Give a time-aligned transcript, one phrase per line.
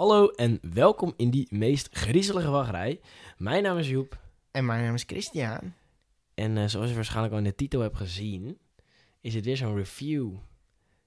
[0.00, 3.00] Hallo en welkom in die meest griezelige wachtrij.
[3.36, 4.18] Mijn naam is Joep
[4.50, 5.72] En mijn naam is Christian.
[6.34, 8.58] en eh, zoals je waarschijnlijk al in de titel hebt gezien,
[9.20, 10.30] is het weer zo'n review.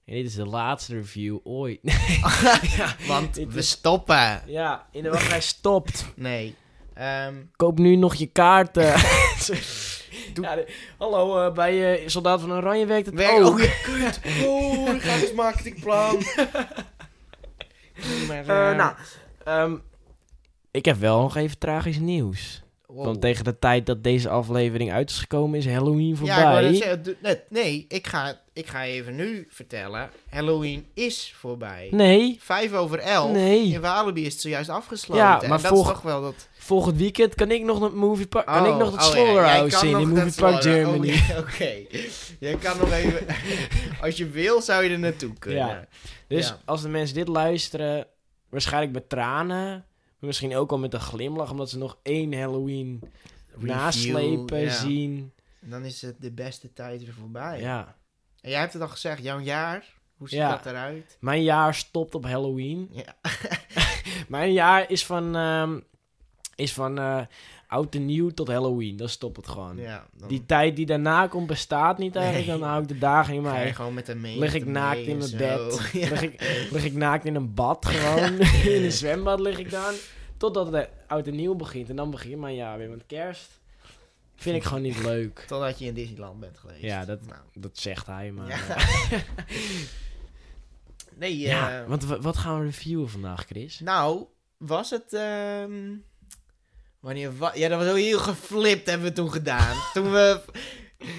[0.04, 1.80] En dit is de laatste review ooit.
[2.76, 4.42] ja, Want we is- stoppen.
[4.46, 6.04] ja, in de wachtrij stopt.
[6.16, 6.54] Nee.
[6.94, 8.82] Ehm, Koop nu nog je kaarten.
[10.42, 13.52] ja, de- hallo, eh, bij eh, Soldaat van Oranje werkt het werk, ook.
[13.58, 14.20] oh, ja, kut.
[14.46, 16.22] Oh, een gratis marketingplan.
[18.28, 18.94] Maar, Eh, eh, nou,
[19.44, 19.76] ehm,
[20.70, 22.62] ik heb wel nog even tragisch nieuws.
[22.94, 23.04] Wow.
[23.04, 26.36] Want tegen de tijd dat deze aflevering uit is gekomen, is Halloween voorbij.
[26.40, 27.16] Ja, ik zeggen,
[27.48, 30.10] nee, ik, ga, ik ga even nu vertellen.
[30.30, 31.88] Halloween is voorbij.
[31.90, 33.32] Nee, Vijf over elf.
[33.32, 33.66] Nee.
[33.72, 35.24] In Walibi is het zojuist afgesloten.
[35.24, 36.48] Ja, En maar dat volg- is toch wel dat...
[36.58, 39.10] volgend weekend kan ik nog het movie park, kan Oh, ik nog het oh ja,
[39.12, 41.10] Slaughterhouse zien in Movie dat Park Slaughter- Germany.
[41.30, 41.72] oh, Oké.
[42.40, 43.26] Jij kan nog even...
[44.02, 45.66] Als je wil, zou je er naartoe kunnen.
[45.66, 45.86] Ja.
[46.28, 46.58] Dus Ja.
[46.64, 48.06] als de mensen dit luisteren,
[48.50, 49.84] waarschijnlijk met tranen,
[50.24, 53.00] misschien ook al met een glimlach, omdat ze nog één Halloween
[53.52, 54.70] Review, naslepen ja.
[54.70, 55.32] zien.
[55.60, 57.60] Dan is het de beste tijd weer voorbij.
[57.60, 57.96] Ja.
[58.40, 59.84] En jij hebt het al gezegd, jouw jaar,
[60.16, 60.50] hoe ziet Ja.
[60.50, 61.16] dat eruit?
[61.20, 62.88] Mijn jaar stopt op Halloween.
[62.92, 63.14] Ja.
[64.28, 65.80] Mijn jaar is van, ehm,
[66.54, 67.20] is van eh,
[67.68, 68.96] oud en nieuw tot Halloween.
[68.96, 69.76] Dan stopt het gewoon.
[69.76, 72.46] ja dan Die tijd die daarna komt bestaat niet eigenlijk.
[72.46, 72.58] Nee.
[72.58, 73.74] Dan hou ik de dagen in je mij.
[73.74, 74.20] gewoon met een.
[74.20, 75.80] Lig met ik naakt in mijn bed.
[75.92, 76.08] Ja.
[76.08, 78.38] Lig, ik, lig ik naakt in een bad gewoon.
[78.74, 79.94] in een zwembad lig ik dan.
[80.36, 81.88] Totdat het oud en nieuw begint.
[81.90, 82.88] En dan begint mijn jaar weer.
[82.88, 83.60] Want kerst
[84.36, 85.44] vind ik gewoon niet leuk.
[85.46, 86.80] Totdat je in Disneyland bent geweest.
[86.82, 88.48] Ja, dat- Nou, Dat zegt hij, maar...
[88.48, 88.76] Ja.
[91.16, 93.80] nee, ja, eh, want wa- wat gaan we reviewen vandaag, Chris?
[93.80, 94.24] nou,
[94.56, 95.12] was het...
[95.12, 95.94] ehm,
[97.04, 99.76] wanneer wa- Ja, dat was heel, heel geflipt hebben we toen gedaan.
[99.92, 100.40] toen we...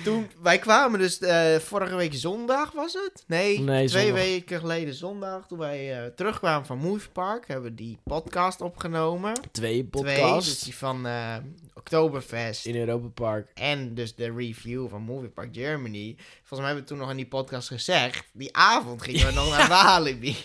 [0.03, 3.23] Toen, wij kwamen dus eh, vorige week zondag, was het?
[3.28, 4.23] Nee, Nee, twee zondag.
[4.25, 5.47] weken geleden zondag.
[5.47, 9.33] Toen wij eh, terugkwamen van Movie Park, hebben we die podcast opgenomen.
[9.33, 11.36] Twee Twee, podcasts dus die van eh
[11.73, 12.66] Oktoberfest.
[12.66, 13.47] in Europa Park.
[13.53, 16.15] En dus de review van Movie Park Germany.
[16.38, 18.23] Volgens mij hebben we toen nog in die podcast gezegd.
[18.33, 20.36] Die avond gingen we nog naar Walibi.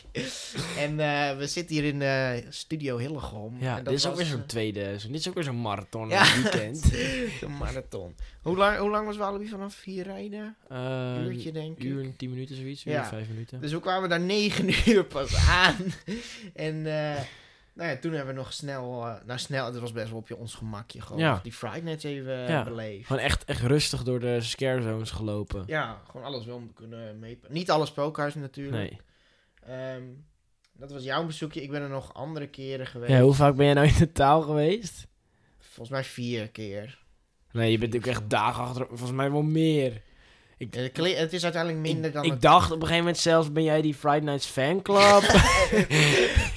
[0.78, 0.97] en
[1.38, 3.56] we zitten hier in de studio Hillegom.
[3.60, 4.98] Ja, en dit is ook weer zo'n tweede...
[4.98, 6.25] zo- Dit is ook weer zo'n marathon Ja.
[6.43, 6.84] weekend.
[7.43, 8.14] Een marathon.
[8.43, 10.56] Hoe lang, hoe lang was Walibi vanaf hier rijden?
[10.68, 11.84] Eh, Uurtje, denk ik.
[11.84, 12.84] uur en tien minuten zoiets.
[12.86, 13.04] Uur Ja.
[13.04, 13.60] vijf minuten.
[13.60, 15.76] Dus we kwamen daar negen uur pas aan.
[16.54, 17.20] en eh,
[17.74, 19.06] nou ja, toen hebben we nog snel...
[19.06, 21.20] eh, nou, snel, het was best wel op je ons gemakje gewoon.
[21.20, 21.40] Ja.
[21.42, 22.64] Die Friday Nights even Ja.
[22.64, 23.06] beleefd.
[23.06, 25.62] Gewoon echt, echt rustig door de scare zones gelopen.
[25.66, 27.38] Ja, gewoon alles wel kunnen mee.
[27.48, 28.76] Niet alle spookhuizen natuurlijk.
[28.76, 29.00] Nee.
[29.78, 30.02] Ehm,
[30.72, 31.62] dat was jouw bezoekje.
[31.62, 33.12] Ik ben er nog andere keren geweest.
[33.12, 35.06] Ja, hoe vaak ben jij nou in totaal geweest?
[35.58, 36.98] Volgens mij vier keer.
[37.53, 38.87] Nee, je bent ook echt dagen achter...
[38.87, 40.03] Volgens mij wel meer.
[40.61, 43.53] En het, is uiteindelijk minder ik, dan ik het dacht op een gegeven moment zelfs,
[43.53, 45.22] ben jij die Friday Nights fanclub?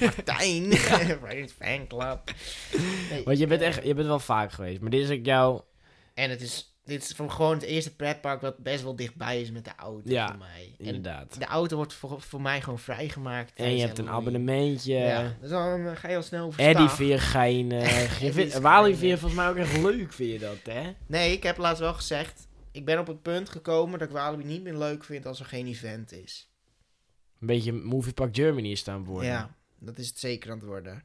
[0.00, 0.72] Martijn.
[1.22, 2.32] Friday fanclub.
[3.10, 4.80] Nee, Want je bent eh, echt, je bent wel vaak geweest.
[4.80, 5.64] Maar dit is ook jouw...
[6.14, 9.50] En het is, dit is van gewoon het eerste pretpark wat best wel dichtbij is
[9.50, 10.74] met de auto Ja, voor mij.
[10.78, 11.38] En Inderdaad.
[11.38, 13.52] de auto wordt voor, voor mij gewoon vrijgemaakt.
[13.54, 14.94] En je hebt een abonnementje.
[14.94, 16.88] Ja, dus dan eh, ga je al snel over Eddie
[18.26, 20.92] je vindt, is Wally je volgens mij ook echt leuk, vind je dat, hè?
[21.06, 22.46] Nee, ik heb laatst wel gezegd...
[22.72, 25.46] Ik ben op het punt gekomen dat ik Walibi niet meer leuk vind als er
[25.46, 26.50] geen event is.
[27.40, 29.30] Een beetje Movie Park Germany is staan worden.
[29.30, 31.02] Ja, dat is het zeker aan het worden.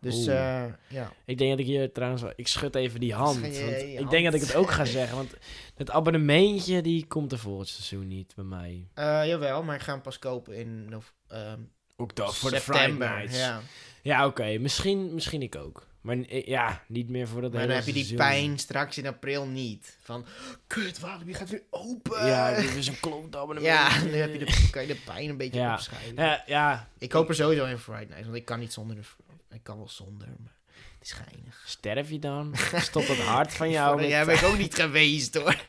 [0.00, 1.12] Dus eh, ja.
[1.24, 2.22] Ik denk dat ik hier trouwens...
[2.22, 3.40] wel- Ik schud even die hand.
[3.40, 5.16] Want ik denk dat ik het ook ga zeggen.
[5.16, 5.32] Want
[5.76, 8.86] het abonnementje, die komt er volgend seizoen niet bij mij.
[8.94, 11.58] Eh, jawel, maar ik ga hem pas kopen in nov- ehm,
[11.96, 12.90] Ook dat, voor de Friday.
[12.90, 13.38] Nights.
[13.38, 13.60] Ja.
[14.02, 14.58] Ja, oké.
[14.58, 15.88] Misschien, misschien ik ook.
[16.00, 18.26] Maar eh, ja, niet meer voor dat Maar dan heb je die seizoen.
[18.28, 19.96] pijn straks in april niet.
[20.02, 20.24] Van,
[20.66, 22.26] kut, Walibi gaat weer open.
[22.26, 23.64] Ja, dit is een kloot abonnement.
[23.76, 25.72] Ja, dan heb je de, kan je de pijn een beetje Ja.
[25.74, 26.14] opschuiven.
[26.16, 29.02] Ja, ja, Ik koop er sowieso in Friday Night, want ik kan niet zonder de...
[29.50, 30.58] Ik kan wel zonder, maar
[30.98, 31.62] het is geinig.
[31.66, 32.54] sterf je dan?
[32.76, 33.96] Stopt het hart van jou?
[34.00, 35.56] Met- Jij ben ik ook niet geweest, hoor.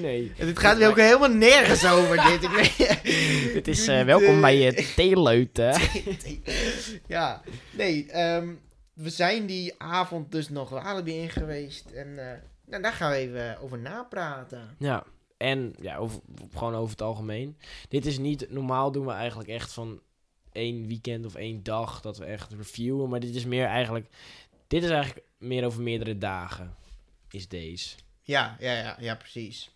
[0.00, 0.32] Nee.
[0.38, 2.42] En het gaat weer ook helemaal nergens over dit.
[2.42, 2.76] Ik weet,
[3.54, 5.80] Het is eh, welkom eh, bij je theeleuten.
[7.06, 8.48] ja, nee, ehm,
[8.92, 11.90] we zijn die avond dus nog Walibi in geweest.
[11.90, 14.76] En eh, nou, daar gaan we even over napraten.
[14.78, 15.04] Ja,
[15.36, 16.20] en ja, over,
[16.54, 17.56] gewoon over het algemeen.
[17.88, 20.00] Dit is niet, normaal doen we eigenlijk echt van
[20.52, 23.08] één weekend of één dag dat we echt reviewen.
[23.08, 24.06] Maar dit is meer eigenlijk,
[24.66, 26.74] dit is eigenlijk meer over meerdere dagen,
[27.30, 27.96] is deze.
[28.22, 29.70] Ja, ja, ja, ja precies.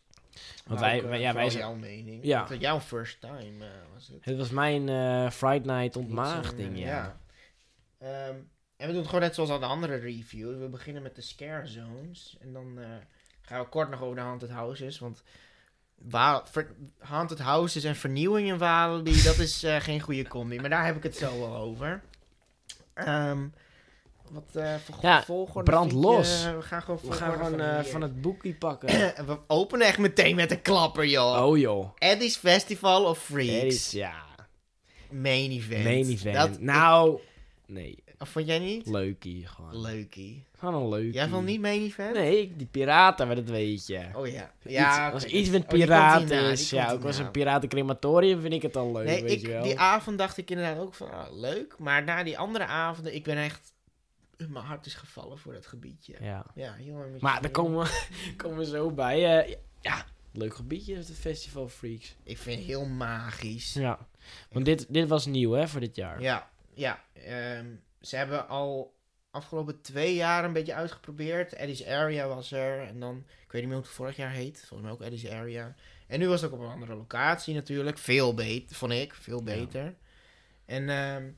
[0.67, 2.25] Want Maar wij, ook, eh, wij- ja, wij zijn, jouw mening.
[2.25, 2.49] Ja.
[2.49, 4.25] Want jouw first time eh, was het.
[4.25, 7.21] het was mijn eh Friday Night ontmaagding, eh, ja.
[7.99, 8.35] Ehm,
[8.77, 10.59] en we doen het gewoon net zoals al de andere reviews.
[10.59, 12.37] We beginnen met de scare zones.
[12.41, 12.79] En dan
[13.43, 14.99] gaan we kort nog over de haunted houses.
[14.99, 15.23] Want
[16.11, 20.61] wa- ver- haunted houses en vernieuwing in Walibi, dat is eh, geen goede combi.
[20.61, 22.03] Maar daar heb ik het zo wel over.
[22.95, 23.39] Ehm,
[24.31, 26.45] wat eh vol- Ja, volgorde brand los.
[26.45, 27.85] we gaan gewoon We gaan gewoon eh, hier.
[27.85, 28.89] van het boekje pakken.
[29.17, 31.47] En we openen echt meteen met een klapper, joh.
[31.47, 31.91] oh joh.
[31.99, 33.53] Eddie's Festival of Freaks.
[33.53, 34.15] Eddie's, ja.
[35.11, 35.85] Main event.
[35.85, 36.35] Main event.
[36.37, 37.21] Dat, nou,
[37.67, 38.03] nee.
[38.19, 38.87] Of vond jij niet?
[38.87, 39.81] Leukie gewoon.
[39.81, 40.45] Leukie.
[40.59, 41.13] Gewoon een leukie.
[41.13, 42.15] Jij vond niet main event?
[42.15, 44.09] Nee, die piraten, maar dat weet je.
[44.15, 44.53] Oh ja.
[44.65, 48.41] Iets- ja als oké, iets met oh, piraten is, komt ja, ook als een piratencrematorium
[48.41, 49.63] vind ik het dan leuk, Nee, weet ik, je wel.
[49.63, 51.75] die avond dacht ik inderdaad ook van, ah, leuk.
[51.79, 53.73] Maar na die andere avonden, ik ben echt...
[54.37, 56.15] Mijn hart is gevallen voor dat gebiedje.
[56.21, 56.47] Ja.
[56.55, 57.17] Ja, jongen.
[57.21, 58.05] Maar daar komen we,
[58.37, 59.41] komen we zo bij.
[59.47, 62.15] eh, ja, leuk gebiedje het Festival Freaks.
[62.23, 63.73] Ik vind het heel magisch.
[63.73, 63.99] Ja.
[64.51, 66.21] Want dit, dit was nieuw, hè, voor dit jaar.
[66.21, 67.05] Ja, ja.
[67.13, 67.67] ehm,
[68.01, 68.95] ze hebben al
[69.31, 71.53] afgelopen twee jaar een beetje uitgeprobeerd.
[71.53, 72.81] Eddie's Area was er.
[72.87, 74.59] En dan, ik weet niet meer hoe het vorig jaar heet.
[74.67, 75.75] Volgens mij ook Eddie's Area.
[76.07, 77.99] En nu was het ook op een andere locatie natuurlijk.
[77.99, 79.15] Veel beter, vond ik.
[79.15, 79.95] Veel beter.
[80.67, 81.31] En ehm,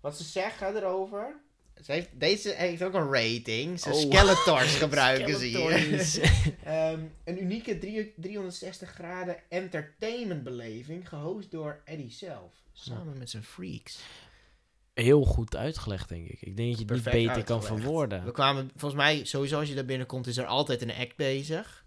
[0.00, 1.40] wat ze zeggen erover...
[1.84, 3.80] Ze heeft, deze heeft ook een rating.
[3.80, 3.94] Ze Oh.
[4.00, 6.20] Skeletors gebruiken ze hier.
[6.64, 12.52] Ehm, een unieke drie- 360 graden entertainmentbeleving, gehost door Eddie zelf.
[12.72, 13.98] Samen met zijn freaks.
[14.94, 16.42] Heel goed uitgelegd, denk ik.
[16.42, 18.24] Ik denk dat je het niet beter kan verwoorden.
[18.24, 21.84] We kwamen, volgens mij, sowieso als je daar binnenkomt, is er altijd een act bezig.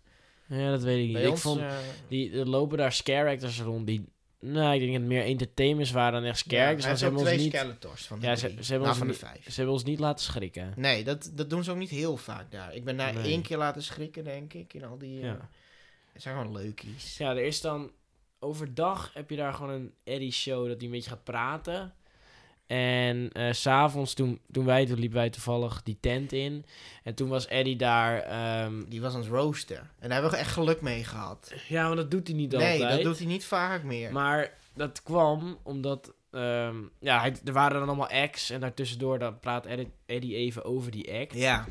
[0.48, 1.25] Ja, dat weet ik niet.
[1.31, 4.06] Ik vond, eh, die, er lopen daar scare actors rond die...
[4.40, 6.86] Nou, ik denk dat het meer entertainers waren dan echt scare ja, actors.
[6.86, 8.98] heeft ze hebben, ons twee niet, Skeletors van de Ja, ze- ze hebben Nou, ons
[8.98, 9.44] van de niet- vijf.
[9.44, 10.74] ze hebben ons niet laten schrikken.
[10.75, 12.74] Nee, dat, dat doen ze ook niet heel vaak daar.
[12.75, 13.24] Ik ben daar Nee.
[13.24, 15.18] één keer laten schrikken, denk ik, in al die...
[15.19, 15.50] eh, Ja.
[16.13, 17.18] Het zijn gewoon leukies.
[17.18, 17.92] Ja, er is dan...
[18.40, 21.94] Overdag heb je daar gewoon een Eddie show dat hij een beetje gaat praten.
[22.67, 26.65] En s s'avonds, toen, toen wij, toen liepen wij toevallig die tent in.
[27.03, 28.19] En toen was Eddie daar...
[28.21, 29.77] ehm, Die was aan het roosten.
[29.77, 31.53] En daar hebben we echt geluk mee gehad.
[31.67, 32.91] ja, maar dat doet hij niet Nee, altijd.
[32.95, 34.12] dat doet hij niet vaak meer.
[34.12, 36.13] Maar dat kwam omdat...
[36.31, 38.50] ehm, ja, hij, er waren dan allemaal acts.
[38.50, 39.65] En daartussendoor dan praat
[40.06, 41.33] Eddie, even over die act.
[41.33, 41.65] Ja.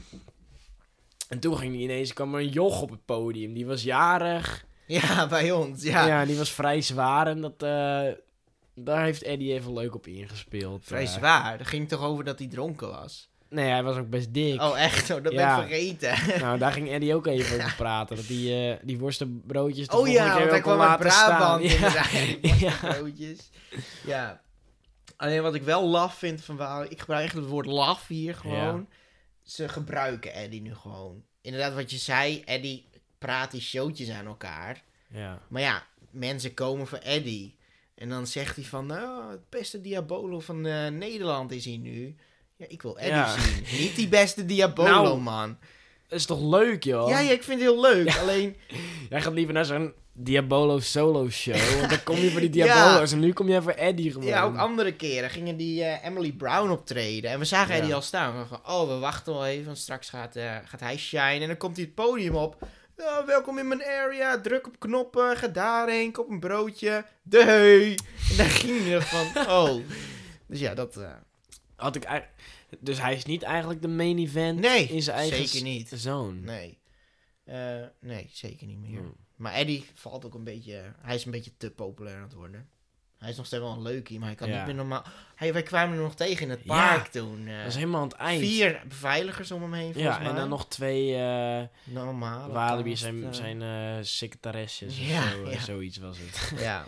[1.28, 2.12] En toen ging hij ineens...
[2.12, 3.52] kwam er een joch op het podium.
[3.52, 4.64] Die was jarig.
[4.86, 5.82] Ja, bij ons.
[5.82, 6.24] Ja, Ja.
[6.24, 7.26] die was vrij zwaar.
[7.26, 7.62] En dat...
[7.62, 8.08] eh,
[8.74, 10.84] daar heeft Eddie even leuk op ingespeeld.
[10.84, 11.08] Vrij eh.
[11.08, 11.58] zwaar.
[11.58, 13.28] Dat ging toch over dat hij dronken was?
[13.48, 14.60] Nee, hij was ook best dik.
[14.62, 15.10] Oh, echt?
[15.10, 15.56] Oh, dat Ja.
[15.56, 16.40] ben ik vergeten.
[16.44, 18.16] Nou, daar ging Eddie ook even over praten.
[18.16, 19.86] Dat die, eh die worstenbroodjes...
[19.88, 20.98] Oh ja, want hij kwam uit.
[20.98, 22.02] Brabant Ja.
[22.40, 22.76] Die Ja.
[22.80, 23.50] broodjes.
[24.04, 24.42] Ja.
[25.16, 28.34] Alleen wat ik wel laf vind van Wally, ik gebruik echt het woord laf hier
[28.34, 28.88] gewoon.
[29.42, 31.22] Ze gebruiken Eddie nu gewoon.
[31.40, 32.88] Inderdaad, wat je zei, Eddie
[33.18, 34.82] praat die showtjes aan elkaar.
[35.08, 35.40] Ja.
[35.48, 37.56] Maar ja, mensen komen voor Eddie.
[37.94, 42.14] En dan zegt hij van, nou, het beste Diabolo van eh, Nederland is hier nu.
[42.56, 43.38] Ja, ik wil Eddie Ja.
[43.38, 43.80] zien.
[43.80, 45.58] Niet die beste Diabolo, Nou, man.
[46.08, 47.08] Dat is toch leuk, joh?
[47.08, 48.16] Ja, ja, ik vind het heel leuk.
[48.18, 48.56] Alleen,
[49.10, 51.78] Jij gaat liever naar zo'n Diabolo solo show.
[51.78, 52.50] Want dan kom je voor die.
[52.58, 53.12] Diabolo's.
[53.12, 54.26] En nu kom jij voor Eddie gewoon.
[54.28, 57.30] ja, ook andere keren gingen die eh, Emily Brown optreden.
[57.30, 57.74] En we zagen.
[57.74, 58.38] Eddie al staan.
[58.38, 61.22] We van, oh, we wachten wel even, want straks gaat, eh, gaat hij shine.
[61.40, 62.56] En dan komt hij het podium op.
[63.26, 64.40] Welkom in mijn area.
[64.40, 65.36] Druk op knoppen.
[65.36, 66.12] Ga daarheen.
[66.12, 67.04] Kop een broodje.
[67.22, 67.94] Dee.
[68.30, 69.84] En daar ging hij van, oh.
[70.46, 70.96] Dus ja, dat...
[70.96, 71.12] eh,
[71.76, 72.42] Had ik eigenlijk...
[72.80, 75.92] Dus hij is niet eigenlijk de main event nee, in zijn eigen zeker niet.
[75.94, 76.40] zone.
[76.40, 76.78] Nee.
[77.44, 78.98] Eh, nee, zeker niet meer.
[78.98, 79.14] Hmm.
[79.36, 80.82] Maar Eddie valt ook een beetje...
[81.00, 82.68] Hij is een beetje te populair aan het worden.
[83.24, 84.56] Hij is nog steeds wel een leukie, maar hij kan Ja.
[84.56, 85.02] niet meer normaal...
[85.34, 87.46] Hey, wij kwamen er nog tegen in het Ja, park toen.
[87.48, 88.40] eh, Dat is helemaal aan het eind.
[88.40, 90.28] vier beveiligers om hem heen, Ja, mij.
[90.28, 92.50] en dan nog twee uh, Normaal.
[92.50, 95.60] Walibi zijn, zijn uh, secretaresses of Ja, zo, ja.
[95.60, 96.52] zoiets was het.
[96.60, 96.86] Ja.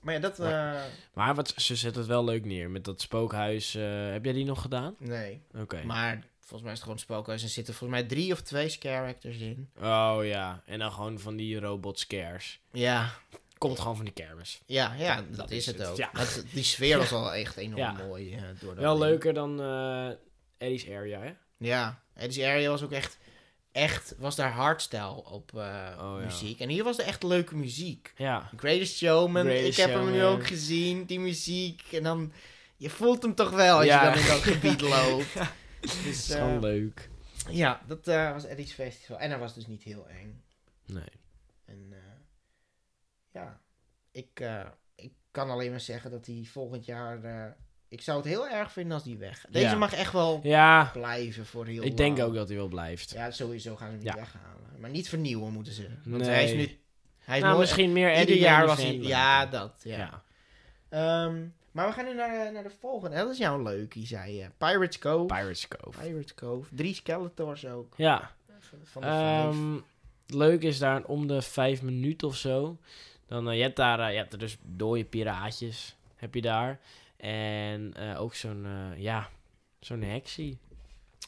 [0.00, 0.38] Maar ja, dat...
[0.38, 0.84] Maar-
[1.14, 3.72] Maar wat, ze zetten het wel leuk neer met dat spookhuis.
[4.12, 4.94] heb jij die nog gedaan?
[4.98, 5.42] nee.
[5.54, 5.82] Oké.
[5.84, 7.42] Maar volgens mij is het gewoon spookhuis.
[7.42, 9.68] Er zitten volgens mij drie of twee scare actors in.
[9.82, 12.60] Oh ja, en dan gewoon van die robot scares.
[12.72, 13.10] Ja,
[13.58, 14.60] Komt gewoon van die kermis.
[14.66, 15.96] ja, ja dat, Dat is het het, ook.
[15.96, 16.10] ja.
[16.12, 17.92] Dat- die sfeer was al echt enorm Ja.
[17.92, 18.38] mooi.
[18.60, 19.10] door dat Wel ding.
[19.10, 20.08] leuker dan eh
[20.58, 21.32] Eddie's Area, hè?
[21.58, 23.18] Ja, Eddie's Area was ook echt,
[23.72, 25.60] echt, was daar hardstyle op eh,
[26.00, 26.24] Oh, ja.
[26.24, 26.60] muziek.
[26.60, 28.12] En hier was er echt leuke muziek.
[28.16, 28.50] Ja.
[28.56, 31.82] Greatest Showman, Greatest ik heb hem nu ook gezien, die muziek.
[31.92, 32.32] En dan,
[32.76, 34.04] je voelt hem toch wel als Ja.
[34.04, 35.32] je dan in dat gebied loopt.
[35.80, 37.08] Dus Dat is leuk.
[37.50, 39.18] ja, dat was Eddie's Festival.
[39.18, 40.42] En hij was dus niet heel eng.
[40.86, 41.04] Nee.
[41.64, 41.92] En
[43.40, 43.60] ja,
[44.10, 44.64] ik, eh,
[44.94, 47.24] ik kan alleen maar zeggen dat hij volgend jaar...
[47.24, 47.50] eh,
[47.88, 49.46] ik zou het heel erg vinden als die weg.
[49.50, 49.74] Deze Ja.
[49.74, 52.28] mag echt wel Ja, blijven voor heel ik denk lang.
[52.28, 53.10] ook dat hij wel blijft.
[53.10, 54.14] Ja, sowieso gaan ze hem niet Ja.
[54.16, 54.80] weghalen.
[54.80, 55.88] Maar niet vernieuwen moeten ze.
[56.04, 56.30] Want Nee.
[56.30, 56.78] hij is nu...
[57.18, 58.94] Hij is nou, misschien meer ieder Eddie jaar was hij...
[58.96, 59.80] Ja, dat.
[59.84, 60.22] Ja.
[60.88, 63.16] Ehm, maar we gaan nu naar, naar de volgende.
[63.16, 64.50] Dat is jouw leukie, zei je.
[64.58, 65.26] Pirates Cove.
[65.34, 65.98] Pirates Cove.
[66.00, 66.74] Pirates Cove.
[66.74, 67.94] Drie Skeletors ook.
[67.96, 68.30] Ja.
[68.82, 69.54] Van, de vijf.
[69.54, 69.76] Ehm,
[70.26, 72.78] leuk is daar om de vijf minuten of zo.
[73.26, 76.80] Dan, eh, je hebt daar, eh, je er dus dode piraatjes, heb je daar.
[77.16, 78.66] En eh, ook zo'n,
[78.96, 79.28] ja,
[79.86, 80.58] Zo'n heksie.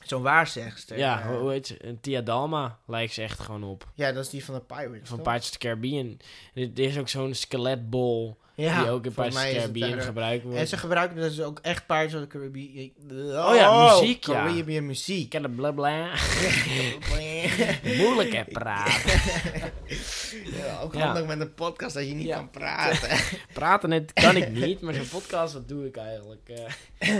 [0.04, 0.98] Zo'n waarzegster.
[0.98, 1.96] Ja, eh, hoe heet ze?
[2.00, 3.86] Tia Dalma lijkt ze echt gewoon op.
[3.94, 5.08] ja, dat is die van de Pirates.
[5.08, 5.26] Van toch?
[5.26, 6.16] Pirates of the Caribbean.
[6.54, 10.42] Er, is ook zo'n skeletbol ja, die ook in Pirates of the Caribbean daar- gebruikt
[10.44, 10.58] wordt.
[10.58, 12.90] En ze gebruiken dus ook echt Pirates of the Caribbean.
[13.48, 14.32] Oh ja, muziek, ja.
[14.32, 15.22] Caribbean muziek.
[15.24, 16.08] Ik ken de blabla.
[17.98, 19.10] Moeilijk hè, praten.
[20.58, 21.00] ja, ook Ja.
[21.00, 22.36] handig met een podcast dat je niet Ja.
[22.36, 23.18] kan praten.
[23.52, 26.48] Praten net kan ik niet, maar zo'n podcast, dat doe ik eigenlijk.
[26.48, 27.14] eh.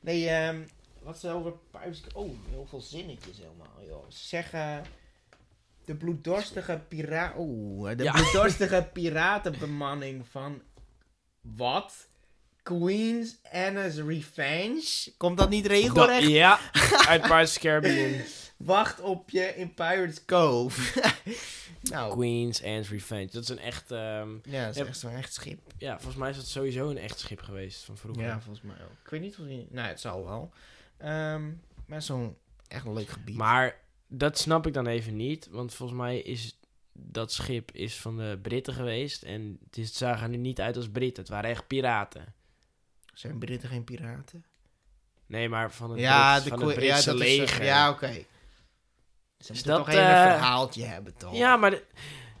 [0.00, 0.56] nee, ehm
[1.04, 2.02] wat ze over Pirates...
[2.14, 4.04] Oh, heel veel zinnetjes helemaal, joh.
[4.10, 4.84] Ze zeggen...
[5.84, 7.34] De bloeddorstige piraat...
[7.38, 8.12] Oeh, de Ja.
[8.12, 10.62] bloeddorstige piratenbemanning van...
[11.40, 12.08] Wat?
[12.62, 15.12] Queen's Anne's Revenge?
[15.16, 16.22] Komt dat niet regelrecht?
[16.22, 16.58] Dat- ja,
[17.08, 18.20] uit Pirates Caribbean.
[18.56, 21.02] Wacht op je in Pirates Cove.
[21.92, 23.28] nou, Queen's Anne's Revenge.
[23.30, 23.90] Dat is een echt...
[23.90, 24.86] ehm, ja, dat is Ja.
[24.86, 25.58] echt zo'n echt schip.
[25.78, 28.22] ja, volgens mij is dat sowieso een echt schip geweest van vroeger.
[28.24, 28.98] Ja, volgens mij ook.
[29.04, 29.66] Ik weet niet of je...
[29.70, 30.52] Nou, het zal wel.
[31.04, 31.42] Ehm
[31.86, 32.36] maar zo'n
[32.68, 33.36] echt een leuk gebied.
[33.36, 36.58] Maar dat snap ik dan even niet, want volgens mij is
[36.92, 40.76] dat schip is van de Britten geweest en het, is, het zagen er niet uit
[40.76, 41.22] als Britten.
[41.22, 42.34] Het waren echt piraten.
[43.14, 44.44] Zijn Britten geen piraten?
[45.26, 47.60] Nee, maar van het, ja, Brits- de van ko- het Britse ja, dat is, leger.
[47.60, 48.12] eh, ja, oké.
[49.38, 51.36] Ze moeten dat, toch even eh, een verhaaltje hebben, toch?
[51.36, 51.84] Ja, maar de-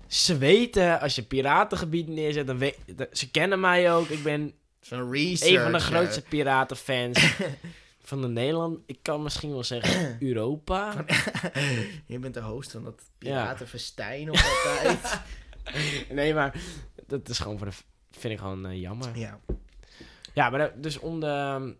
[0.06, 2.78] ze weten, als je piratengebied neerzet, dan weet,
[3.12, 4.08] ze kennen mij ook.
[4.08, 4.40] Ik ben
[4.88, 5.06] een
[5.60, 7.18] van de grootste piratenfans
[8.06, 8.78] van de Nederland.
[8.86, 11.04] Ik kan misschien wel zeggen Europa.
[12.06, 13.06] je bent de host van dat Ja.
[13.18, 15.20] piratenfestijn op dat tijd.
[16.10, 16.60] Nee, maar
[17.06, 17.72] dat is gewoon voor de,
[18.10, 19.18] vind ik gewoon eh, jammer.
[19.18, 19.40] ja.
[20.34, 21.74] Ja, maar dus om de,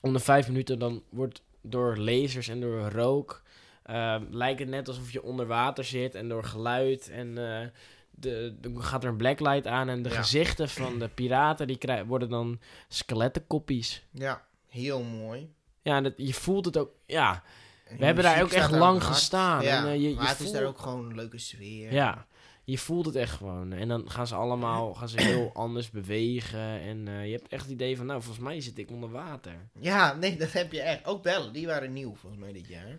[0.00, 3.42] om de vijf minuten dan wordt door lasers en door rook...
[3.82, 7.38] eh, lijkt het net alsof je onder water zit en door geluid en...
[7.60, 7.66] eh,
[8.10, 10.14] de, dan gaat er een blacklight aan en de Ja.
[10.16, 14.04] gezichten van de piraten die krijgen, worden dan skelettenkoppies.
[14.10, 14.44] ja,
[14.74, 15.52] heel mooi.
[15.82, 16.90] Ja, dat, je voelt het ook.
[17.06, 17.42] Ja,
[17.84, 19.14] En we hebben daar ook echt lang hard.
[19.14, 19.62] gestaan.
[19.62, 21.92] Ja, en, eh, je, je maar het is daar ook gewoon een leuke sfeer.
[21.92, 22.26] Ja,
[22.64, 23.72] je voelt het echt gewoon.
[23.72, 26.80] En dan gaan ze allemaal gaan ze heel anders bewegen.
[26.80, 29.68] En eh, je hebt echt het idee van, nou, volgens mij zit ik onder water.
[29.80, 31.04] Ja, nee, dat heb je echt.
[31.06, 32.98] Ook bellen, die waren nieuw volgens mij dit jaar.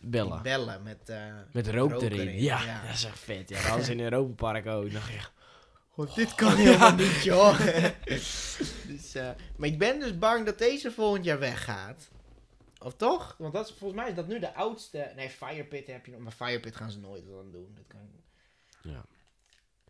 [0.00, 0.32] Bellen.
[0.32, 1.08] Die bellen met...
[1.08, 1.16] eh
[1.52, 2.20] Met rook, rook erin.
[2.20, 2.82] erin, Ja, ja.
[2.86, 3.48] dat is echt vet.
[3.48, 4.92] Ja, dat ze in Europa Park ook.
[4.92, 5.18] Dacht je,
[5.94, 7.60] God, dit kan helemaal niet, joh.
[8.86, 12.08] dus, eh, maar ik ben dus bang dat deze volgend jaar weggaat.
[12.82, 13.34] Of toch?
[13.38, 15.12] Want dat is, volgens mij is dat nu de oudste...
[15.16, 16.20] Nee, Firepit heb je nog.
[16.20, 17.72] Maar Firepit gaan ze nooit wat aan doen.
[17.74, 18.00] Dat kan...
[18.92, 19.04] Ja.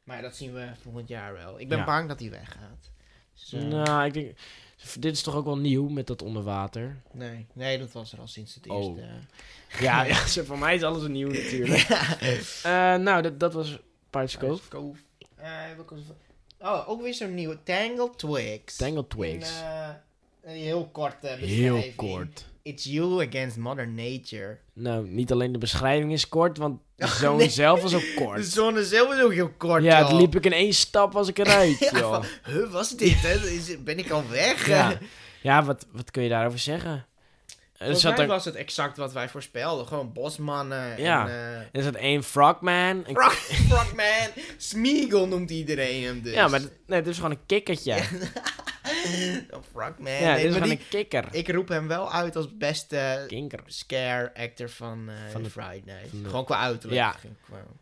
[0.04, 1.60] Maar dat zien we volgend jaar wel.
[1.60, 1.84] Ik ben Ja.
[1.84, 2.90] bang dat hij weggaat.
[3.34, 4.36] Dus, eh, Nou, ik denk,
[4.98, 7.02] dit is toch ook wel nieuw met dat onder water.
[7.12, 8.96] nee, nee, dat was er al sinds het Oh.
[8.98, 9.10] eerste.
[9.84, 11.80] Ja, ja zo, voor mij is alles nieuw natuurlijk.
[12.62, 13.78] Eh, nou, dat, dat was
[14.10, 14.68] Pirates
[15.42, 16.68] Eh?
[16.68, 17.58] Oh, ook weer zo'n nieuwe.
[17.62, 18.76] Tangle Twigs.
[18.76, 19.50] Tangled Twigs.
[19.60, 19.88] Eh,
[20.42, 21.38] een heel kort eh, Heel
[21.74, 21.94] beschrijving.
[21.94, 22.44] kort.
[22.62, 24.58] It's you against mother nature.
[24.72, 27.48] Nou, niet alleen de beschrijving is kort, want de Oh, zoon nee.
[27.48, 28.44] zelf was ook De kort.
[28.46, 31.38] zon zelf is ook heel kort, Ja, het liep ik in één stap was ik
[31.38, 32.12] eruit, Ja, joh.
[32.14, 33.34] van, huh, was dit, hè?
[33.48, 34.66] Is, ben ik al weg?
[34.66, 34.98] Ja,
[35.42, 37.06] ja wat, wat kun je daarover zeggen?
[37.84, 39.86] Volgens mij was het exact wat wij voorspelden.
[39.86, 41.22] Gewoon bosmannen Ja.
[41.22, 41.28] en...
[41.28, 43.04] eh er zat één frogman.
[43.06, 43.32] Een, Frog,
[43.68, 44.44] Frogman.
[44.56, 46.34] Smeagol noemt iedereen hem dus.
[46.34, 47.94] ja, maar het- nee, het is gewoon een kikkertje.
[47.94, 48.02] Ja,
[49.04, 50.04] Een Frogman.
[50.04, 51.24] dit Nee, is gewoon die- een kikker.
[51.30, 53.60] Ik roep hem wel uit als beste Kinker.
[53.66, 56.06] scare actor van, Van de- Friday.
[56.10, 57.00] van de- Gewoon qua uiterlijk.
[57.00, 57.14] Ja.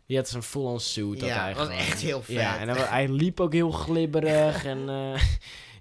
[0.07, 1.19] Die had zijn full-on suit.
[1.19, 2.35] dat Ja, hij was echt heel vet.
[2.35, 4.65] Ja, en hij liep ook heel glibberig.
[4.73, 5.21] en eh,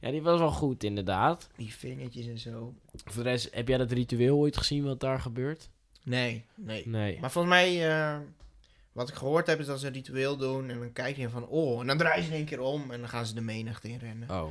[0.01, 1.49] ja, die was wel goed inderdaad.
[1.57, 2.75] Die vingertjes en zo.
[3.05, 5.69] Voor de rest, heb jij dat ritueel ooit gezien wat daar gebeurt?
[6.03, 6.89] Nee, nee.
[6.89, 7.21] Nee.
[7.21, 8.19] Maar volgens mij, eh,
[8.93, 10.71] wat ik gehoord heb, is dat ze een ritueel doen.
[10.71, 12.91] En dan kijk je van, oh, en dan draaien ze in één keer om.
[12.91, 14.31] En dan gaan ze de menigte in rennen.
[14.31, 14.51] Oh.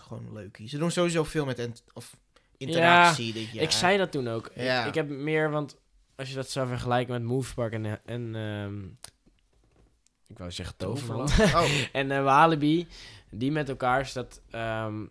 [0.00, 0.60] Gewoon leuk.
[0.66, 2.16] Ze doen sowieso veel met int- of
[2.56, 3.62] interactie dit jaar.
[3.62, 4.46] Ik zei dat toen ook.
[4.46, 4.84] Ik- Ja.
[4.86, 5.76] Ik, heb meer, want
[6.16, 8.84] als je dat zou vergelijken met Movepark en, en ehm,
[10.28, 11.30] ik wou zeggen Toverland.
[11.54, 12.86] Oh, en eh, Walibi,
[13.30, 15.04] die met elkaar is dat ehm,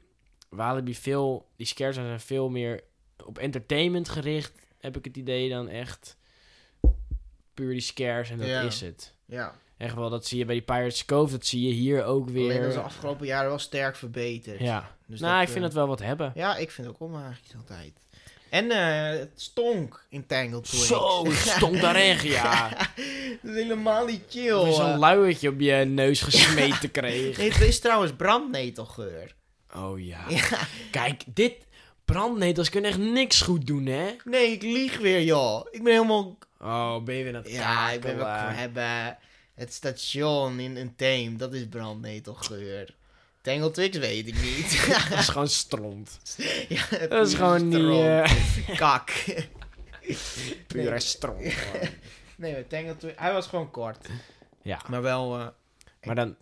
[0.50, 2.84] Walibi veel, die scares zijn veel meer
[3.26, 6.18] op entertainment gericht, heb ik het idee dan echt
[7.54, 9.14] puur die scares en dat is het.
[9.26, 9.54] ja.
[9.78, 12.48] Echt wel, dat zie je bij die Pirates Cove, dat zie je hier ook Alleen
[12.48, 12.80] dat is de weer.
[12.80, 14.60] afgelopen jaren wel sterk verbeterd.
[14.60, 16.32] Ja, Dus nou, ik eh, vind het wel wat hebben.
[16.36, 18.07] Ja, ik vind het ook wel magisch altijd.
[18.50, 20.88] En eh, het stonk in Tangled Twigs.
[20.88, 22.70] Zo, het stonk daar echt, ja.
[23.42, 24.54] dat is helemaal niet chill.
[24.54, 24.98] Of zo'n eh.
[24.98, 27.38] luiertje op je neus gesmeten kreeg.
[27.38, 29.36] Nee, het is trouwens brandnetelgeur.
[29.76, 30.26] Oh ja.
[30.30, 30.60] Ja.
[30.92, 31.56] Kijk, dit
[32.06, 34.16] brandnetels kunnen echt niks goed doen, hè?
[34.24, 35.68] Nee, ik lieg weer, joh.
[35.72, 36.38] Ik ben helemaal...
[36.60, 38.26] Oh, ben je weer aan het Ja, ik ben wel...
[38.26, 38.54] kakelen.
[38.54, 39.18] We hebben
[39.56, 41.38] het station in een Theem.
[41.38, 42.96] Dat is brandnetelgeur.
[43.48, 44.88] Tangle Twix weet ik niet.
[45.10, 46.20] Dat is gewoon stront.
[46.70, 48.02] ja, Dat is gewoon niet...
[48.02, 49.12] eh, Kak.
[50.68, 51.00] pure Nee.
[51.00, 51.54] stront.
[52.38, 53.20] Nee, maar Tangle Twix...
[53.20, 54.08] Hij was gewoon kort.
[54.62, 55.40] Ja, Maar wel...
[55.40, 55.48] eh,
[56.02, 56.36] maar dan...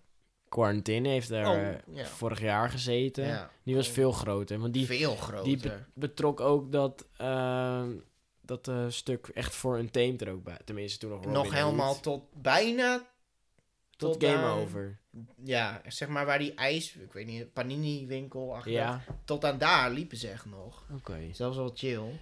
[0.50, 2.06] Quarantine heeft er Oh, eh, ja.
[2.06, 3.26] vorig jaar gezeten.
[3.26, 3.94] ja, Die was Oh.
[3.94, 4.60] veel groter.
[4.60, 5.44] Want die, veel groter.
[5.44, 7.06] die be- betrok ook dat...
[7.18, 7.90] ehm,
[8.42, 10.58] dat stuk echt voor een team er ook bij.
[10.66, 12.04] Tenminste, toen nog Robin Nog helemaal Hood.
[12.04, 13.06] tot bijna...
[13.98, 15.00] Tot tot game over.
[15.44, 16.96] Ja, zeg maar waar die ijs...
[16.96, 18.72] Ik weet niet, panini winkel achter.
[18.72, 20.86] Ja, Tot aan daar liepen ze echt nog.
[20.94, 21.20] oké.
[21.32, 22.20] Zelfs wel chill.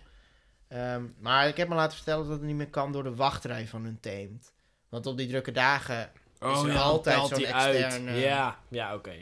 [0.67, 3.67] Ehm, maar ik heb me laten vertellen dat het niet meer kan door de wachtrij
[3.67, 4.53] van hun teamt.
[4.89, 6.11] Want op die drukke dagen...
[6.39, 7.75] Is er altijd zo'n die uit.
[7.75, 9.15] externe- Ja, ja oké.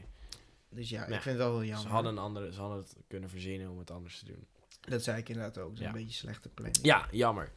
[0.70, 1.16] Dus ja, Ja.
[1.16, 1.92] ik vind het wel heel Ze jammer.
[1.92, 4.48] hadden, een andere, ze hadden het kunnen verzinnen om het anders te doen.
[4.82, 5.70] Dat zei ik inderdaad ook.
[5.70, 5.88] Dat is Ja.
[5.88, 6.86] een beetje slechte planning.
[6.86, 7.52] Ja, jammer.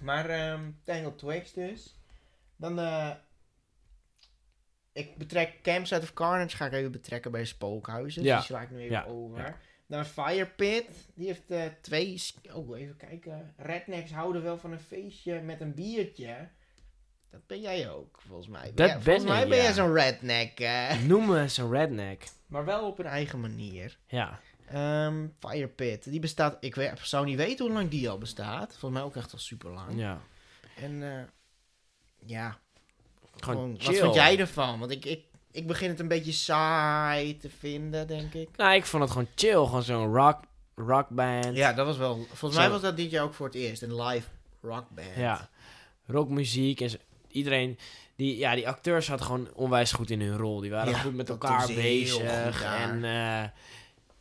[0.00, 1.98] Maar ehm Tangle Twigs dus.
[2.56, 3.10] Dan eh
[4.98, 8.22] ik betrek Campsite of Carnage ga ik even betrekken bij Spookhuizen.
[8.22, 8.36] Ja.
[8.36, 9.04] Die sla ik nu even Ja.
[9.04, 9.38] over.
[9.38, 9.56] Ja.
[9.86, 10.86] Dan Fire Pit.
[11.14, 12.22] Die heeft eh, twee...
[12.52, 13.54] Oh, even kijken.
[13.56, 16.48] Rednecks houden wel van een feestje met een biertje.
[17.30, 18.72] Dat ben jij ook, volgens mij.
[18.74, 20.60] Dat Ja, ben volgens mij ik, ben jij zo'n redneck.
[20.60, 21.00] eh.
[21.02, 22.24] Noem me eens een redneck.
[22.46, 23.98] maar wel op een eigen manier.
[24.06, 24.40] Ja.
[24.68, 26.10] Ehm Fire Pit.
[26.10, 26.56] Die bestaat...
[26.60, 28.68] Ik weet, zou niet weten hoe lang die al bestaat.
[28.70, 29.98] Volgens mij ook echt al super lang.
[29.98, 30.20] ja.
[30.76, 31.22] En eh,
[32.26, 32.58] ja,
[33.44, 34.78] Gewoon wat vind jij ervan?
[34.78, 38.48] Want ik, ik, ik begin het een beetje saai te vinden, denk ik.
[38.56, 39.64] Nou, ik vond het gewoon chill.
[39.64, 40.40] Gewoon zo'n rock,
[40.74, 41.56] rockband.
[41.56, 42.14] Ja, dat was wel...
[42.14, 42.60] Volgens Zo.
[42.60, 43.82] mij was dat dit jaar ook voor het eerst.
[43.82, 44.28] Een live
[44.62, 45.16] rockband.
[45.16, 45.48] Ja.
[46.06, 46.96] Rockmuziek en zo.
[47.28, 47.78] iedereen.
[48.16, 50.60] Die, ja, die acteurs zaten gewoon onwijs goed in hun rol.
[50.60, 52.62] Die waren Ja, goed met elkaar bezig.
[52.62, 53.48] En eh,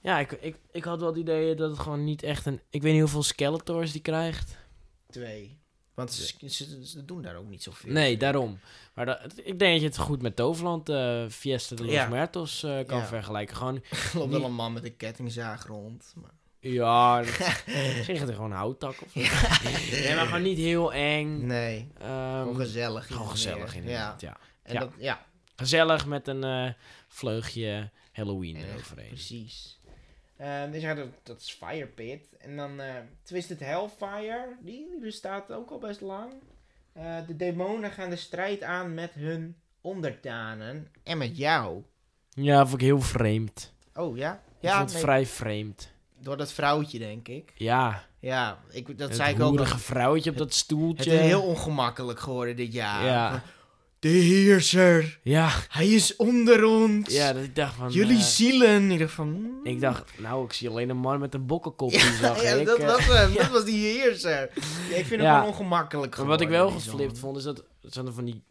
[0.02, 2.62] ja, ik, ik, ik had wel het idee dat het gewoon niet echt een.
[2.70, 4.58] Ik weet niet hoeveel Skeletors die krijgt.
[5.10, 5.58] Twee.
[5.98, 7.92] Want ze, ze, ze doen daar ook niet zoveel.
[7.92, 8.60] Nee, daarom.
[8.94, 12.30] Maar dat, ik denk dat je het goed met Toverland, eh Fiesta de Los Ja.
[12.80, 13.06] Eh, kan Ja.
[13.06, 13.56] vergelijken.
[13.56, 16.14] Gewoon, loopt wel een man met een kettingzaag rond.
[16.16, 16.32] Maar...
[16.60, 19.20] ja, gaat er gewoon houttak of zo.
[19.92, 21.46] nee, maar gewoon niet heel eng.
[21.46, 23.08] Nee, Ehm, gewoon gezellig.
[23.08, 23.76] gewoon gezellig meer.
[23.84, 24.28] inderdaad, Ja.
[24.30, 24.38] ja.
[24.64, 24.80] En Ja.
[24.80, 26.72] Dat, ja, Gezellig met een eh,
[27.08, 29.08] vleugje Halloween en- eroverheen.
[29.08, 29.77] precies.
[30.72, 32.38] Dus ja, dat, dat is Fire Pit.
[32.40, 34.56] En dan eh Twisted Hellfire.
[34.62, 36.32] Die, die bestaat ook al best lang.
[36.94, 40.88] Eh, de demonen gaan de strijd aan met hun onderdanen.
[41.04, 41.84] En met jou.
[42.30, 43.74] Ja, vond ik heel vreemd.
[43.94, 44.34] Oh ja?
[44.34, 45.92] Ik Ja, vond het nee, vrij vreemd.
[46.20, 47.54] door dat vrouwtje, denk ik.
[47.56, 49.60] Ja, Ja, ik, dat zei ik ook.
[49.60, 49.66] al.
[49.66, 51.12] vrouwtje op dat Het stoeltje.
[51.14, 53.06] is heel ongemakkelijk geworden dit jaar.
[53.06, 53.44] Ja.
[54.00, 55.20] De heerser.
[55.24, 57.14] Ja, Hij is onder ons.
[57.14, 57.92] ja, dat ik dacht van...
[57.92, 58.92] Jullie eh, zielen.
[58.92, 59.28] Ik dacht van...
[59.28, 59.60] hmm.
[59.64, 61.92] ik dacht, nou, ik zie alleen een man met een bokkenkop.
[61.92, 62.66] die zag ja, ik.
[62.66, 62.86] dat eh.
[62.86, 63.34] was hem.
[63.34, 63.42] ja.
[63.42, 64.50] Dat was die heerser.
[64.90, 65.36] Ja, ik vind hem Ja.
[65.40, 68.42] gewoon ongemakkelijk Maar wat ik wel geflipt vond, is dat er zaten van die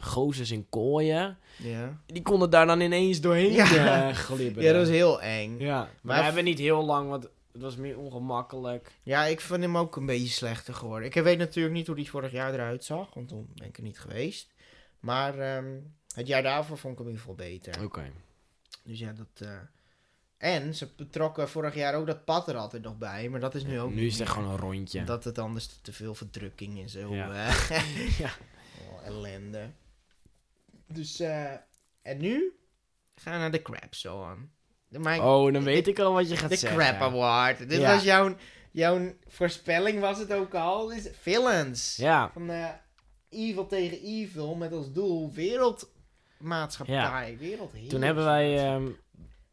[0.00, 1.38] gozers in kooien.
[1.56, 2.00] Ja.
[2.06, 4.08] Die konden daar dan ineens doorheen Ja.
[4.08, 4.62] eh, glibberen.
[4.62, 5.56] ja, dat was heel eng.
[5.58, 8.92] Ja, maar, Maar we hebben niet heel lang, want het was meer ongemakkelijk.
[9.02, 11.08] Ja, ik vind hem ook een beetje slechter geworden.
[11.08, 13.82] Ik weet natuurlijk niet hoe die vorig jaar eruit zag, want toen ben ik er
[13.82, 14.48] niet geweest.
[15.00, 15.76] Maar ehm,
[16.14, 17.84] het jaar daarvoor vond ik hem in ieder geval beter.
[17.84, 18.10] Oké.
[18.84, 19.48] Dus ja, dat...
[19.48, 19.58] eh,
[20.36, 23.64] En ze betrokken vorig jaar ook dat pad er altijd nog bij, maar dat is
[23.64, 25.04] nu ook Nu is het gewoon een rondje.
[25.04, 27.14] Dat het anders te veel verdrukking en zo.
[27.14, 27.26] Ja.
[28.18, 28.30] Ja.
[28.90, 29.70] oh, ellende.
[30.86, 31.52] Dus, eh
[32.02, 32.52] en nu
[33.14, 34.36] gaan we naar de Crap Zone.
[34.88, 36.78] De, mijn, Oh, dan weet ik al wat je gaat de zeggen.
[36.78, 37.58] Crap Award.
[37.68, 37.94] Dit Ja.
[37.94, 38.36] was jouw,
[38.70, 40.92] jouw voorspelling, was het ook al.
[40.92, 41.96] Is villains.
[41.96, 42.68] Ja, Van eh,
[43.30, 47.36] Evil tegen Evil met als doel wereldmaatschappij.
[47.38, 47.88] Wereldheerschappij.
[47.88, 48.86] toen hebben wij ehm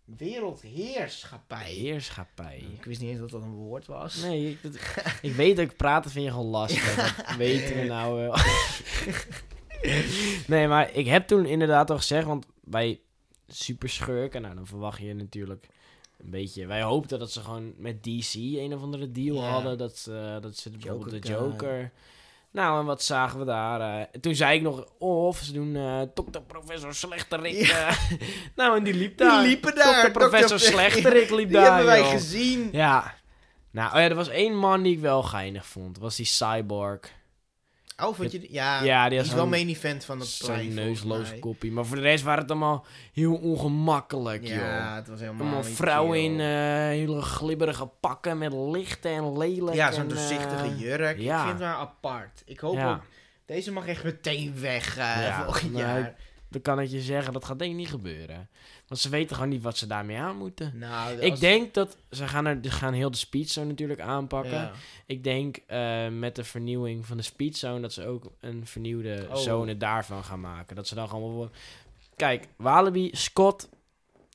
[0.05, 1.71] Wereldheerschappij.
[1.71, 2.63] heerschappij.
[2.77, 4.21] Ik wist niet eens dat dat een woord was.
[4.21, 4.75] Nee, ik, dat-
[5.21, 7.15] ik weet dat ik praten vind je gewoon lastig.
[7.25, 8.35] Dat weten we nou wel.
[10.47, 12.99] nee, maar ik heb toen inderdaad al gezegd, want bij
[13.47, 15.67] Superschurken, nou dan verwacht je natuurlijk
[16.17, 16.65] een beetje...
[16.65, 19.49] Wij hoopten dat ze gewoon met DC een of andere deal Ja.
[19.49, 19.77] hadden.
[19.77, 21.91] Dat, ze dat ze bijvoorbeeld de Joker guy.
[22.55, 23.81] Nou, en wat zagen we daar?
[23.99, 27.53] eh, toen zei ik nog, of ze doen eh dokter professor Slechterik.
[27.67, 27.89] Ja.
[28.55, 29.43] nou, en die liep Die daar.
[29.43, 29.93] liepen daar.
[29.93, 32.09] Dokter professor Slechterik liep Die daar, hebben wij joh.
[32.09, 32.69] gezien.
[32.71, 33.13] Ja.
[33.71, 35.93] Nou, oh ja, er was één man die ik wel geinig vond.
[35.93, 36.99] Dat was die Cyborg.
[38.03, 38.39] Oh, vond je...
[38.39, 41.39] die- Ja, Ja, die is wel main event van volgens neusloze mij.
[41.39, 41.71] koppie.
[41.71, 44.55] Maar voor de rest waren het allemaal heel ongemakkelijk, joh.
[44.57, 46.47] Ja, het was helemaal Allemaal vrouwen in eh,
[46.87, 49.75] hele glibberige pakken met lichten en lelijk.
[49.75, 51.17] Ja, zo'n doorzichtige eh, jurk.
[51.19, 51.35] ja.
[51.37, 52.41] Ik vind het wel apart.
[52.45, 52.91] Ik hoop Ja.
[52.93, 53.01] ook...
[53.45, 56.15] Deze mag echt meteen weg Ja, volgend nou, jaar.
[56.49, 58.49] Dan kan ik je zeggen, dat gaat denk ik niet gebeuren.
[58.87, 60.71] Want ze weten gewoon niet wat ze daarmee aan moeten.
[60.77, 64.51] Nou, Ik denk dat ze gaan, er, ze gaan heel de speedzone natuurlijk aanpakken.
[64.51, 64.71] Ja.
[65.05, 69.35] Ik denk eh, met de vernieuwing van de speedzone dat ze ook een vernieuwde Oh.
[69.35, 70.75] zone daarvan gaan maken.
[70.75, 71.51] Dat ze dan gewoon...
[72.15, 73.69] Kijk, Walibi, Scott,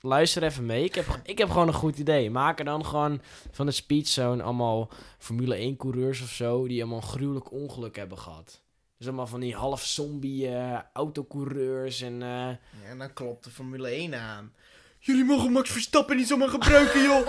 [0.01, 0.85] luister even mee.
[0.85, 2.31] Ik heb, ik heb gewoon een goed idee.
[2.31, 6.67] Maak er dan gewoon van de speedzone allemaal Formule 1 coureurs of zo...
[6.67, 8.61] die allemaal een gruwelijk ongeluk hebben gehad.
[9.01, 12.13] Dus allemaal van die half zombie eh, autocoureurs en...
[12.23, 12.59] eh, Ja,
[12.89, 14.53] en dan klopt de Formule 1 aan.
[14.99, 17.27] Jullie mogen Max Verstappen niet zomaar gebruiken, joh!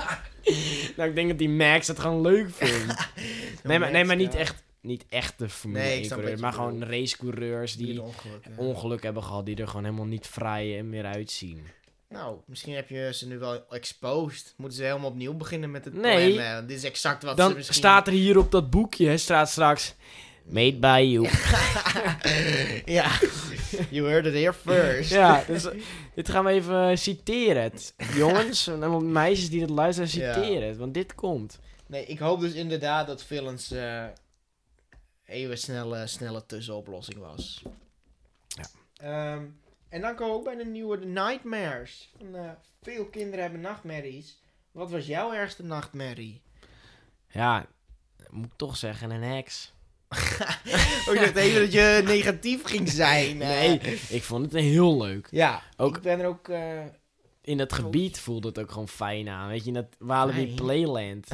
[0.97, 3.09] nou, ik denk dat die Max het gewoon leuk vindt.
[3.63, 6.41] nee, maar, nee, maar niet echt, niet echt de Formule Nee, ik 1 snap coureurs,
[6.41, 8.43] wat je maar gewoon racecoureurs Die ongeluk.
[8.45, 8.51] ja.
[8.55, 11.67] ongeluk hebben gehad, die er gewoon helemaal niet vrij en meer uitzien.
[12.09, 14.53] Nou, misschien heb je ze nu wel exposed.
[14.57, 16.33] Moeten ze helemaal opnieuw beginnen met het Nee.
[16.33, 16.67] plannen.
[16.67, 17.75] Dit is exact wat ze Dan misschien...
[17.75, 19.95] staat er hier op dat boekje, hè, staat straks...
[20.51, 21.27] Made by you.
[22.97, 23.11] ja,
[23.89, 25.09] you heard it here first.
[25.09, 25.67] ja, dus
[26.15, 27.63] dit gaan we even eh, citeren.
[27.63, 27.93] Het.
[28.13, 30.77] Jongens en meisjes die dit luisteren, citeren het.
[30.77, 31.59] Want dit komt.
[31.87, 34.05] Nee, ik hoop dus inderdaad dat Villains eh
[35.25, 37.63] even snelle, snelle tussenoplossing was.
[38.47, 38.65] Ja.
[38.95, 39.45] Ehm,
[39.89, 42.11] en dan komen we ook bij de nieuwe The Nightmares.
[42.17, 44.41] Van, eh, veel kinderen hebben nachtmerries.
[44.71, 46.41] Wat was jouw ergste nachtmerrie?
[47.27, 47.65] Ja,
[48.29, 49.73] moet ik toch zeggen, een heks.
[51.07, 53.41] Oh, ik dacht even dat je negatief ging zijn.
[53.41, 53.47] eh.
[53.47, 55.27] Nee, ik vond het heel leuk.
[55.31, 56.47] Ja, Ook- ik ben er ook...
[56.47, 56.79] eh,
[57.41, 59.47] In dat gebied voelde het ook gewoon fijn aan.
[59.47, 60.55] Weet je, in dat Walibi Fijn?
[60.55, 61.27] Playland.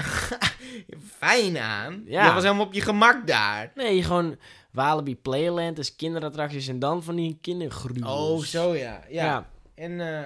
[1.19, 2.01] fijn aan.
[2.05, 2.25] Ja.
[2.27, 3.71] Je was helemaal op je gemak daar.
[3.75, 4.37] Nee, gewoon
[4.71, 8.39] Walibi Playland is kinderattracties en dan van die kindergruwels.
[8.43, 9.01] Oh, zo ja.
[9.09, 9.23] Ja.
[9.23, 10.23] Ja, En eh,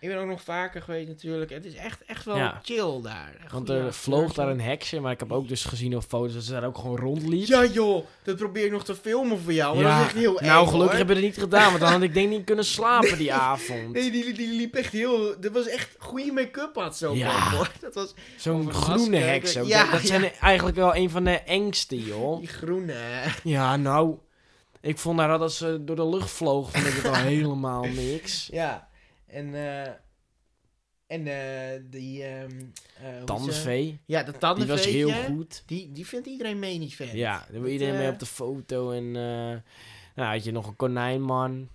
[0.00, 1.50] ik ben ook nog vaker geweest natuurlijk.
[1.50, 2.60] Het is echt, echt wel Ja.
[2.62, 3.34] chill daar.
[3.42, 6.34] Echt want er vloog daar een heksje, maar ik heb ook dus gezien op foto's
[6.34, 7.46] dat ze daar ook gewoon rondliep.
[7.46, 9.74] Ja joh, dat probeer ik nog te filmen voor jou.
[9.82, 10.96] Maar dat is echt heel nou, eng, gelukkig hoor.
[10.96, 13.92] hebben we het niet gedaan, want dan had ik denk niet kunnen slapen die avond.
[13.92, 15.40] Nee, die, die liep echt heel...
[15.40, 17.50] Dat was echt goede make-up had zo Ja.
[17.50, 17.70] hoor.
[17.80, 19.66] Dat was Zo'n groene heks ook.
[19.66, 22.38] Ja, dat dat zijn eigenlijk wel een van de engste, joh.
[22.38, 22.94] die groene.
[23.42, 24.14] Ja, nou,
[24.80, 28.48] ik vond daar dat ze door de lucht vloog, vond ik het al helemaal niks.
[28.52, 28.87] Ja.
[29.28, 29.92] En eh...
[31.06, 32.16] En eh die...
[32.20, 32.46] ze?
[33.24, 35.06] Tandenvee, Ja, de die tandenveetje.
[35.06, 35.62] was heel goed.
[35.66, 37.12] Die, die vindt iedereen mee niet vet.
[37.12, 38.90] Ja, daar wil iedereen mee op de foto.
[38.90, 39.62] En nou,
[40.14, 41.68] had je nog een konijnman.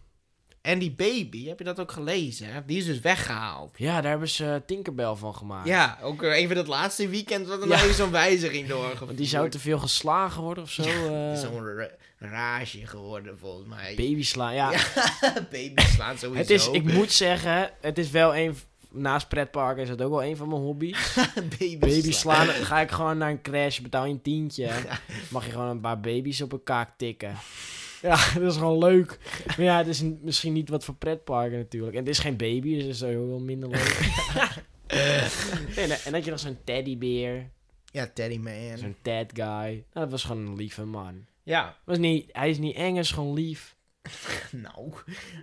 [0.63, 2.63] En die baby, heb je dat ook gelezen?
[2.65, 3.75] Die is dus weggehaald.
[3.77, 5.67] Ja, daar hebben ze Tinkerbell van gemaakt.
[5.67, 7.73] Ja, ook eh, even dat laatste weekend wat er Ja.
[7.73, 8.99] nog even zo'n wijziging doorgevoerd.
[9.05, 10.81] Want die zou te veel geslagen worden of zo.
[10.81, 13.93] Het eh is zo'n ra- rage geworden volgens mij.
[13.95, 14.53] baby slaan.
[14.53, 14.83] Ja, Ja,
[15.51, 16.41] baby slaan sowieso.
[16.41, 18.55] het is, ik moet zeggen, het is wel een.
[18.95, 21.13] Naast pretparken is het ook wel een van mijn hobby's.
[21.59, 24.69] baby, Baby slaan, dan ga ik gewoon naar een crash, betaal je een tientje.
[25.29, 27.35] Mag je gewoon een paar baby's op een kaak tikken.
[28.09, 29.17] Ja, dat is gewoon leuk.
[29.47, 31.93] Maar ja, het is misschien niet wat voor pretparken natuurlijk.
[31.93, 33.97] En het is geen baby, dus dat is ook wel minder leuk.
[35.75, 37.49] nee, en dan had je nog zo'n teddybeer,
[37.91, 38.77] Ja, Teddy Man.
[38.77, 39.45] zo'n Ted guy.
[39.71, 41.25] Nou, dat was gewoon een lieve man.
[41.43, 43.75] Ja, Was niet, hij is niet eng, hij is gewoon lief.
[44.51, 44.93] nou,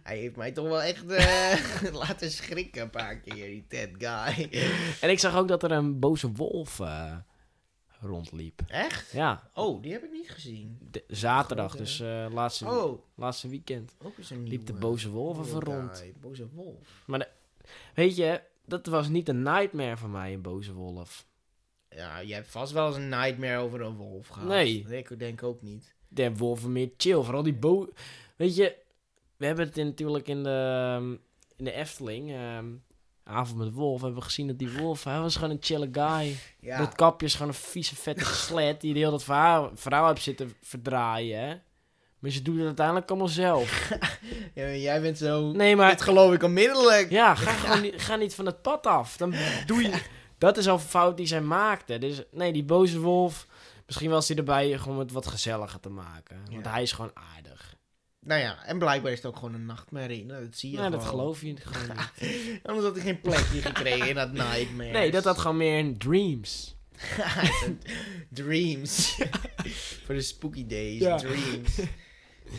[0.02, 4.48] hij heeft mij toch wel echt eh, laten schrikken een paar keer, die Ted Guy.
[5.00, 7.16] En ik zag ook dat er een boze wolf eh,
[8.00, 8.62] rondliep.
[8.66, 9.12] Echt?
[9.12, 10.78] Ja, Oh, die heb ik niet gezien.
[10.90, 13.94] de- zaterdag, dus eh, laatste, Oh, laatste weekend.
[14.02, 16.04] ook eens een Liep de boze wolf even rond.
[16.20, 17.04] Boze wolf.
[17.94, 21.26] Weet je, dat was niet een nightmare van mij, een boze wolf.
[21.88, 24.48] Ja, jij hebt vast wel eens een nightmare over een wolf gehad.
[24.48, 24.86] Nee.
[24.88, 25.94] Ik denk ook niet.
[26.08, 27.88] De wolven meer chill, vooral die bo...
[28.36, 28.76] Weet je,
[29.36, 31.10] we hebben het in, natuurlijk in de, ehm,
[31.56, 32.66] in de Efteling, ehm,
[33.30, 36.36] Avond met Wolf, hebben we gezien dat die wolf, hij was gewoon een chille guy.
[36.60, 40.06] Ja, Dat kapje is gewoon een vieze vette slet die de hele tijd vrouw, vrouw
[40.08, 41.54] heeft zitten verdraaien, hè.
[42.18, 43.92] Maar ze doet het uiteindelijk allemaal zelf.
[44.54, 45.52] ja, jij bent zo...
[45.52, 47.10] Nee, maar Dit geloof ik onmiddellijk.
[47.10, 49.16] Ja, ga, gewoon niet, ga niet van het pad af.
[49.16, 49.34] Dan
[49.66, 50.02] doe je...
[50.38, 51.98] Dat is al een fout die zij maakte.
[51.98, 53.46] Dus nee, die boze wolf...
[53.86, 56.36] Misschien was hij erbij gewoon het wat gezelliger te maken.
[56.50, 57.59] Want hij is gewoon aardig.
[58.20, 60.24] Nou ja, en blijkbaar is het ook gewoon een nachtmerrie.
[60.24, 62.60] Nou, dat zie je Nee, dat geloof je gewoon niet.
[62.66, 64.90] Anders had hij geen plekje gekregen in dat nightmare.
[64.90, 66.76] Nee, dat had gewoon meer in dreams.
[68.28, 69.18] Dreams.
[70.04, 71.00] Voor de spooky days.
[71.00, 71.16] Ja.
[71.16, 71.78] Dreams.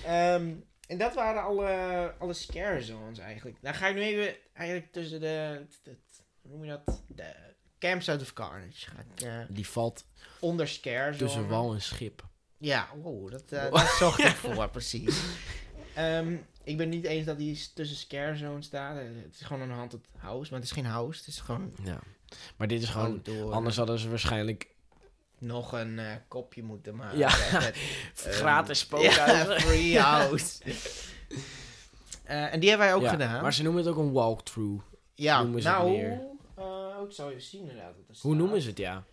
[0.06, 0.52] Ehm,
[0.88, 3.58] en dat waren alle, alle scare zones eigenlijk.
[3.62, 5.65] Dan ga ik nu even eigenlijk tussen de...
[5.84, 5.97] de-
[6.41, 7.04] hoe noem je dat?
[7.08, 7.34] De
[7.80, 8.89] Campsite of Carnage.
[8.89, 10.06] Ga ik eh, Die valt
[10.39, 11.17] onder scare zone.
[11.17, 12.30] tussen wal en schip.
[12.62, 15.21] Ja, wow, dat, eh dat zocht ik voor, precies.
[15.95, 18.97] Ehm, ik ben niet eens dat die tussen scare zone staat.
[18.97, 21.19] Eh, Het is gewoon een haunted house, maar het is geen house.
[21.19, 22.00] Het is gewoon Ja.
[22.58, 23.21] Maar dit is gewoon...
[23.52, 24.67] Anders hadden ze waarschijnlijk
[25.38, 27.17] nog een eh, kopje moeten maken.
[27.17, 27.28] Ja.
[27.54, 27.76] Met,
[28.26, 29.54] ehm, gratis spookhuizen.
[29.54, 30.62] Ja, free house.
[32.24, 33.41] Eh, en die hebben wij ook Ja, gedaan.
[33.41, 34.84] Maar ze noemen het ook een walkthrough.
[35.15, 36.12] ja, het nou, eh,
[37.08, 37.93] ik zal even zien inderdaad.
[38.10, 39.04] Er Hoe noemen ze het, ja?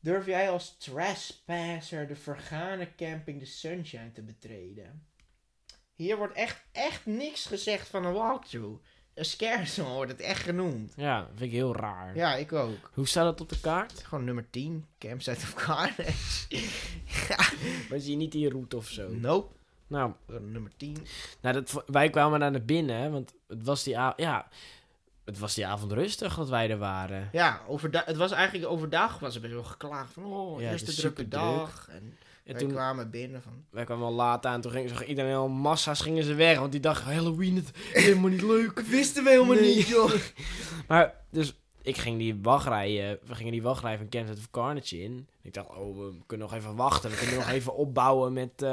[0.00, 5.06] Durf jij als trespasser de vergane camping de Sunshine te betreden?
[5.94, 8.82] Hier wordt echt, echt niks gezegd van een walkthrough.
[9.14, 10.92] een scare zone wordt het echt genoemd.
[10.96, 12.16] Ja, vind ik heel raar.
[12.16, 12.90] Ja, ik ook.
[12.94, 14.04] Hoe staat dat op de kaart?
[14.04, 16.46] Gewoon nummer 10, Campsite of Carnage.
[17.88, 19.08] Maar zie je niet die route of zo?
[19.08, 19.54] nope.
[19.86, 20.96] Nou, Nummer 10.
[21.40, 24.20] nou dat, wij kwamen naar binnen, hè, want het was die avond...
[24.20, 24.48] Ja,
[25.30, 27.28] het was die avond rustig dat wij er waren.
[27.32, 30.72] Ja, overdag, het was eigenlijk overdag was er best wel geklaagd van, oh, Ja, het
[30.80, 31.88] eerste drukke dag.
[31.90, 35.34] En En toen, kwamen binnen van, wij kwamen al laat aan, toen gingen ze iedereen
[35.34, 38.80] al massa's gingen ze weg, want die dachten Halloween het is helemaal niet leuk.
[38.98, 39.76] wisten we helemaal Nee.
[39.76, 40.12] niet, joh.
[40.88, 45.28] Maar, dus ik ging die wachtrij, we gingen die wachtrij van Kansas of Carnage in.
[45.42, 47.10] Ik dacht, oh, we kunnen nog even wachten.
[47.10, 48.68] We kunnen nog even opbouwen met eh,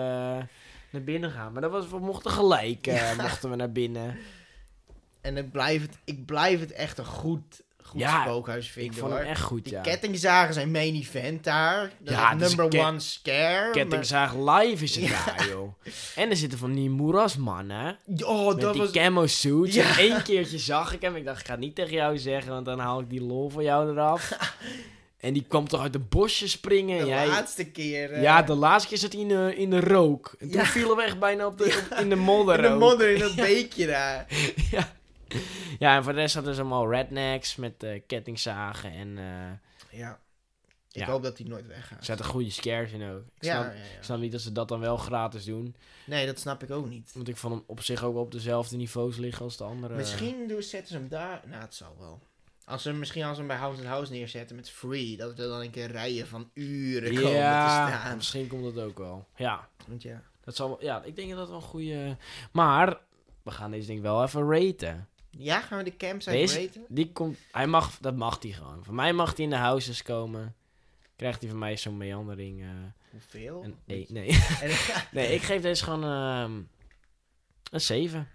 [0.92, 1.52] naar binnen gaan.
[1.52, 4.18] Maar dat was, we mochten gelijk, eh, mochten we naar binnen.
[5.28, 9.12] En het blijft, ik blijf het echt een goed, goed Ja, spookhuis Ik vinden, vond
[9.12, 9.20] hoor.
[9.22, 9.82] hem echt goed, Die ja.
[9.82, 11.92] kettingzagen zijn main event daar.
[12.00, 13.72] Dat Ja, is het is number one scare.
[13.72, 15.74] Kettingzaag live is het daar, joh.
[16.16, 18.92] En er zitten van die moerasmannen, Oh, met dat die was...
[18.92, 19.76] camo suits.
[19.76, 19.90] Ja.
[19.90, 21.16] En één keertje zag ik hem.
[21.16, 23.50] Ik dacht, ik ga het niet tegen jou zeggen, want dan haal ik die lol
[23.50, 24.32] van jou eraf.
[25.18, 27.00] en die kwam toch uit de bosje springen.
[27.00, 28.12] De jij, laatste keer...
[28.12, 30.36] eh, Ja, de laatste keer zat hij in de, in de rook.
[30.40, 30.66] En toen Ja.
[30.66, 32.64] vielen we echt bijna op de, op- in de modder.
[32.64, 34.26] in de modder in dat beekje daar.
[34.72, 34.96] ja.
[35.80, 38.92] ja, en voor de rest hadden ze allemaal rednecks met eh, kettingzagen.
[38.92, 40.20] En eh Ja.
[40.92, 41.12] Ik Ja.
[41.12, 42.00] hoop dat hij nooit weggaat.
[42.00, 43.20] er zaten goede scares in ook.
[43.22, 44.02] Ik snap, ja, ik ja.
[44.04, 45.76] snap niet dat ze dat dan wel gratis doen.
[46.06, 47.12] Nee, dat snap ik ook niet.
[47.14, 49.96] Want ik vond hem op zich ook op dezelfde niveaus liggen als de andere.
[49.96, 51.42] Misschien doen, zetten ze hem daar...
[51.46, 52.20] Nou, het zal wel.
[52.66, 55.62] Als ze misschien als ze hem bij House House neerzetten met free, dat er dan
[55.62, 58.16] een keer rijen van uren komen te Ja, staan.
[58.16, 59.28] misschien komt dat ook wel.
[59.36, 60.22] Ja, Want ja.
[60.44, 62.18] dat zal wel, ja, ik denk dat dat wel een goede...
[62.52, 62.98] Maar,
[63.44, 65.08] we gaan deze ding wel even raten.
[65.38, 66.86] Ja, gaan we de campsite raten?
[66.88, 68.84] Die komt, hij mag, dat mag hij gewoon.
[68.84, 70.56] Van mij mag hij in de houses komen.
[71.16, 72.62] Krijgt hij van mij zo'n meandering.
[72.62, 72.70] eh
[73.12, 73.64] Hoeveel?
[73.64, 74.28] een e nee.
[74.62, 74.72] En-
[75.12, 76.62] nee, ik geef deze gewoon ehm,
[77.72, 78.28] een 7.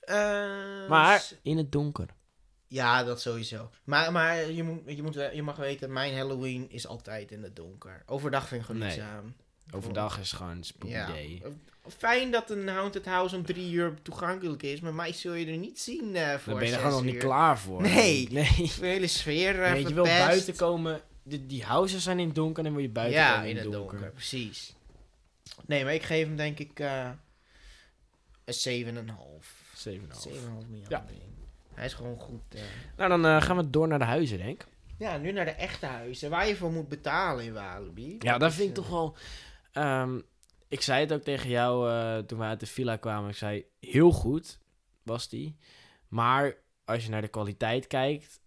[0.00, 2.06] Eh, Maar in het donker.
[2.66, 3.70] Ja, dat sowieso.
[3.84, 7.56] Maar, maar je, moet, je, moet, je mag weten, mijn Halloween is altijd in het
[7.56, 8.02] donker.
[8.06, 9.00] Overdag vind ik gewoon Nee.
[9.74, 11.06] Overdag is gewoon een spooky Ja.
[11.06, 11.42] day.
[11.98, 15.56] Fijn dat een Haunted House om drie uur toegankelijk is, maar mij zul je er
[15.56, 17.82] niet zien eh voor Daar ben je er gewoon nog niet klaar voor.
[17.82, 18.28] Nee.
[18.30, 18.44] Nee.
[18.80, 21.00] De hele sfeer eh Nee, je wil buiten komen.
[21.22, 23.56] Die, die houses zijn in het donker en dan wil je buiten Ja, komen in
[23.56, 23.90] het donker.
[23.98, 24.10] donker.
[24.10, 24.74] precies.
[25.66, 27.10] Nee, maar ik geef hem denk ik eh
[28.44, 28.90] een 7,5.
[29.88, 29.92] 7,5.
[30.28, 30.32] 7,5
[30.68, 30.84] miljoen.
[30.88, 31.04] Ja.
[31.74, 32.40] Hij is gewoon goed.
[32.54, 32.60] eh.
[32.96, 34.66] Nou, dan gaan we door naar de huizen, denk ik.
[34.98, 36.30] Ja, nu naar de echte huizen.
[36.30, 38.16] Waar je voor moet betalen in Walibi.
[38.18, 39.16] Ja, dat vind ik toch wel...
[39.72, 40.20] ehm,
[40.70, 43.30] ik zei het ook tegen jou eh, toen we uit de villa kwamen.
[43.30, 44.58] Ik zei, heel goed
[45.02, 45.56] was die.
[46.08, 46.54] Maar
[46.84, 48.40] als je naar de kwaliteit kijkt...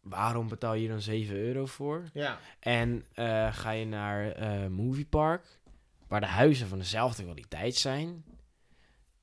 [0.00, 2.04] Waarom betaal je dan 7 euro voor?
[2.12, 5.60] Ja, En eh, ga je naar eh Movie Park...
[6.08, 8.24] waar de huizen van dezelfde kwaliteit zijn...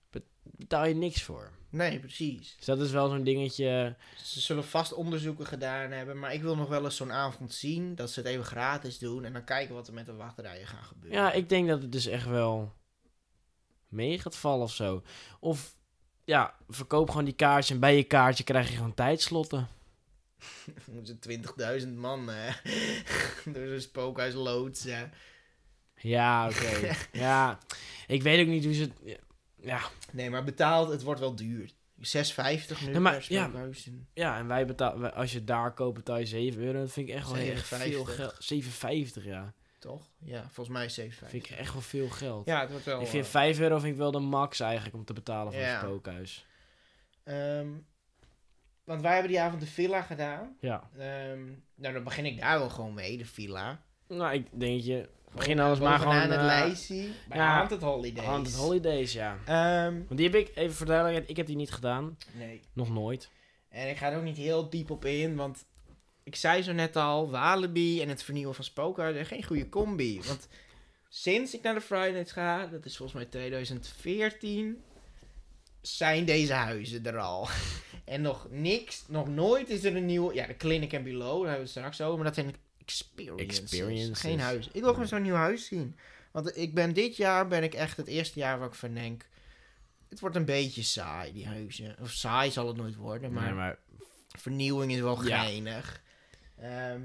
[0.10, 1.52] be- betaal je niks voor.
[1.76, 2.56] Nee, precies.
[2.58, 3.96] Dus dat is wel zo'n dingetje...
[4.24, 6.20] Ze zullen vast onderzoeken gedaan hebben.
[6.20, 7.96] Maar ik wil nog wel eens zo'n avond zien.
[7.96, 9.26] Dat ze het even gratis doen.
[9.26, 11.20] En dan kijken wat er met de wachtrijen gaat gebeuren.
[11.20, 12.74] Ja, ik denk dat het dus echt wel
[13.88, 15.04] mee gaat vallen of zo.
[15.40, 15.76] Of
[16.24, 19.68] ja, verkoop gewoon die kaartje en bij je kaartje krijg je gewoon tijdslotten.
[20.92, 22.54] Moeten ze 20.000 man eh,
[23.54, 25.14] door zo'n spookhuis loodsen.
[25.96, 26.96] Ja, oké.
[27.26, 27.60] ja,
[28.08, 29.20] ik weet ook niet hoe ze het...
[29.66, 31.72] Ja, Nee, maar betaald, het wordt wel duur.
[32.00, 33.52] 6,50 nu Nee, maar- per ja.
[34.14, 35.14] ja en wij betalen...
[35.14, 36.80] Als je daar koopt, betaal je 7 euro.
[36.80, 37.78] Dat vind ik echt wel heel erg 7,50.
[37.78, 39.18] veel geld.
[39.20, 39.54] 7,50 ja.
[39.80, 40.10] Toch?
[40.20, 41.30] Ja, volgens mij 7,50.
[41.30, 42.46] Vind ik echt wel veel geld.
[42.46, 43.02] Ja, het wordt wel...
[43.02, 45.62] ik vind eh, 5 euro vind ik wel de max eigenlijk om te betalen voor
[45.62, 45.74] Ja.
[45.74, 46.46] een spookhuis.
[47.24, 47.68] ehm,
[48.84, 50.58] want wij hebben die avond de villa gedaan.
[50.60, 50.90] Ja.
[50.98, 51.44] Ehm,
[51.76, 53.82] nou, dan begin ik daar wel gewoon mee, de villa.
[54.08, 55.10] Nou, ik denk je...
[55.36, 56.16] Begin alles maar gewoon...
[56.16, 57.08] het eh, lijstje.
[57.28, 58.28] Bij ja, Haunted Holidays.
[58.28, 59.38] Haunted Holidays, ja.
[59.46, 62.18] Ehm, Want die heb ik, even voor de duidelijkheid, ik heb die niet gedaan.
[62.34, 62.62] nee.
[62.74, 63.30] Nog nooit.
[63.70, 65.66] En ik ga er ook niet heel diep op in, want
[66.24, 70.22] ik zei zo net al, Walibi en het vernieuwen van Spookhuizen, geen goede combi.
[70.28, 70.48] Want
[71.10, 74.84] sinds ik naar de Fridays ga, dat is volgens mij 2014,
[75.82, 77.48] zijn deze huizen er al.
[78.06, 81.52] en nog niks, nog nooit is er een nieuwe, ja, de Clinic and Below, daar
[81.52, 83.60] hebben we het straks over, maar dat zijn experiences.
[83.60, 84.20] Experiences.
[84.20, 84.68] Geen huis.
[84.72, 85.96] Ik wil gewoon zo'n nieuw huis zien.
[86.32, 89.28] Want ik ben dit jaar, ben ik echt het eerste jaar waar ik van denk,
[90.10, 91.96] het wordt een beetje saai, die huizen.
[92.02, 93.44] Of saai zal het nooit worden, maar...
[93.44, 93.78] Nee, maar
[94.38, 95.42] Vernieuwing is wel Ja.
[95.42, 96.02] geinig.
[96.58, 97.00] Ehm,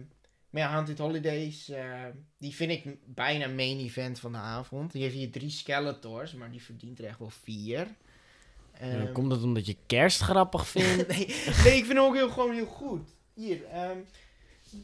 [0.51, 2.05] maar ja, Haunted Holidays, eh,
[2.39, 4.93] die vind ik bijna main event van de avond.
[4.93, 7.87] Die heeft hier drie Skeletors, maar die verdient er echt wel vier.
[8.73, 11.09] Ehm, komt het omdat je kerst grappig vindt.
[11.09, 13.09] nee, nee, ik vind hem ook heel, gewoon heel goed.
[13.35, 13.99] Hier, ehm,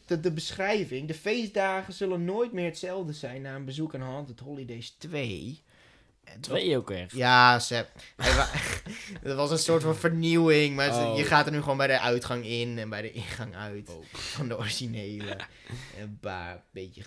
[0.07, 1.09] de, de beschrijving.
[1.09, 5.62] De feestdagen zullen nooit meer hetzelfde zijn na een bezoek aan Haunted Holidays 2.
[6.25, 7.12] het Twee ook echt.
[7.12, 7.61] Ja,
[8.16, 8.49] wa-
[9.22, 10.77] dat was een soort van vernieuwing.
[10.77, 11.16] Maar ze- Oh.
[11.16, 13.88] je gaat er nu gewoon bij de uitgang in en bij de ingang uit.
[13.88, 14.05] Oh.
[14.12, 15.37] Van de originele.
[16.01, 17.03] Een paar beetje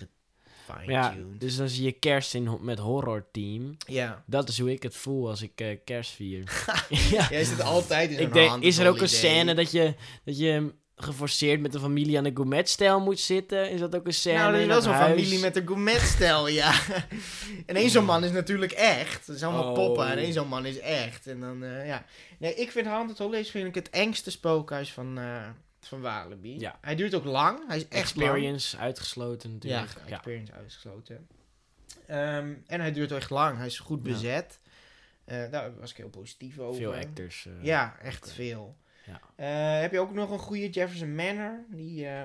[0.68, 1.40] Maar Ja, gefine-tuned.
[1.40, 3.76] dus dan zie je kerst in, met horror team.
[3.86, 4.22] Ja.
[4.26, 6.66] Dat is hoe ik het voel als ik eh, kerst vier.
[7.10, 7.26] ja.
[7.30, 11.60] Jij zit altijd in zo'n is er ook een scène dat je, dat je geforceerd
[11.60, 13.70] met de familie aan de gourmet-stijl moet zitten?
[13.70, 16.72] Is dat ook een scène Nou, dat is wel zo'n familie met een gourmetstijl, ja.
[17.66, 19.26] en één zo'n man is natuurlijk echt.
[19.26, 19.74] Dat is allemaal Oh.
[19.74, 21.26] poppen en één zo'n man is echt.
[21.26, 22.04] En dan, eh, ja.
[22.38, 25.48] Nee, ik vind Haunted Holidays vind ik het engste spookhuis van, eh
[25.80, 26.58] van Walibi.
[26.58, 26.78] Ja.
[26.80, 27.58] Hij duurt ook lang.
[27.68, 28.28] Hij is echt lang.
[28.28, 29.92] Experience uitgesloten natuurlijk.
[30.06, 31.26] Ja, experience uitgesloten.
[32.06, 33.56] Ehm, en hij duurt echt lang.
[33.56, 34.12] Hij is goed Ja.
[34.12, 34.58] bezet.
[35.24, 36.80] Eh, daar was ik heel positief over.
[36.80, 37.48] Veel actors.
[37.62, 38.76] Ja, echt veel.
[39.10, 39.20] Ja.
[39.74, 41.64] Eh, heb je ook nog een goede Jefferson Manor?
[41.68, 42.22] Die, eh,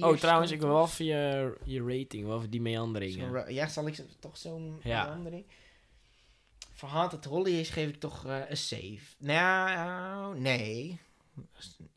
[0.00, 2.60] Oh, trouwens, ik wil wel even je, rating, wel even die
[3.32, 5.02] ra- ja, zal ik toch zo'n Ja.
[5.04, 5.44] verandering?
[6.72, 9.06] Voor Haunted Holidays geef ik toch eh, een 7.
[9.18, 10.98] Nou, nee.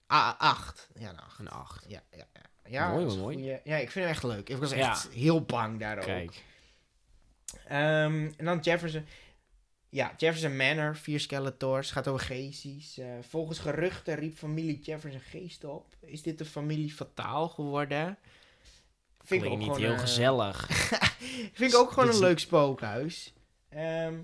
[0.07, 0.89] Ah, 8.
[0.99, 1.39] Ja, een 8.
[1.39, 1.85] Een 8.
[1.87, 2.69] Ja, ja, ja.
[2.69, 3.35] ja, Mooi, dat is mooi.
[3.35, 4.49] goeie- Ja, ik vind hem echt leuk.
[4.49, 6.03] Ik was echt heel bang daar ook.
[6.05, 6.43] Kijk.
[7.67, 9.05] Ehm, en dan Jefferson.
[9.93, 12.97] Ja, Jefferson Manor, vier Skeletors, gaat over geesties.
[12.97, 15.85] Eh, volgens geruchten riep familie Jefferson geest op.
[15.99, 18.17] Is dit de familie fataal geworden?
[19.23, 20.67] Vind ik ook niet gewoon, heel gezellig.
[21.53, 23.33] Vind ik ook gewoon een leuk spookhuis.
[23.69, 24.19] Ehm,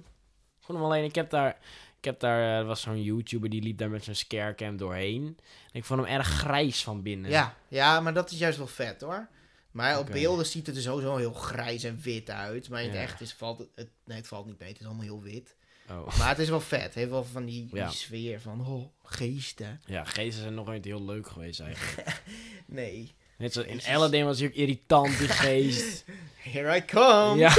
[0.59, 1.57] Gewoon alleen, ik heb daar...
[1.97, 5.25] Ik heb daar, eh, er was zo'n YouTuber die liep daar met zijn scarecam doorheen.
[5.71, 7.31] En ik vond hem erg grijs van binnen.
[7.31, 9.27] ja, ja, maar dat is juist wel vet hoor.
[9.71, 12.69] Maar op beelden ziet het er sowieso heel grijs en wit uit.
[12.69, 13.89] Maar in het echt is, valt het, het...
[14.05, 14.69] Nee, het valt niet mee.
[14.69, 15.57] Het is allemaal heel wit.
[15.91, 16.17] Oh.
[16.17, 16.81] Maar het is wel vet.
[16.81, 17.89] Het heeft wel van die, Ja.
[17.89, 18.67] sfeer van...
[18.67, 19.81] Oh, geesten.
[19.85, 22.21] Ja, geesten zijn nog nooit heel leuk geweest eigenlijk.
[22.65, 23.13] Nee.
[23.37, 23.81] Net zoals in.
[23.93, 26.05] Aladdin was hij ook irritant, die geest.
[26.51, 27.37] Here I come.
[27.37, 27.53] Ja.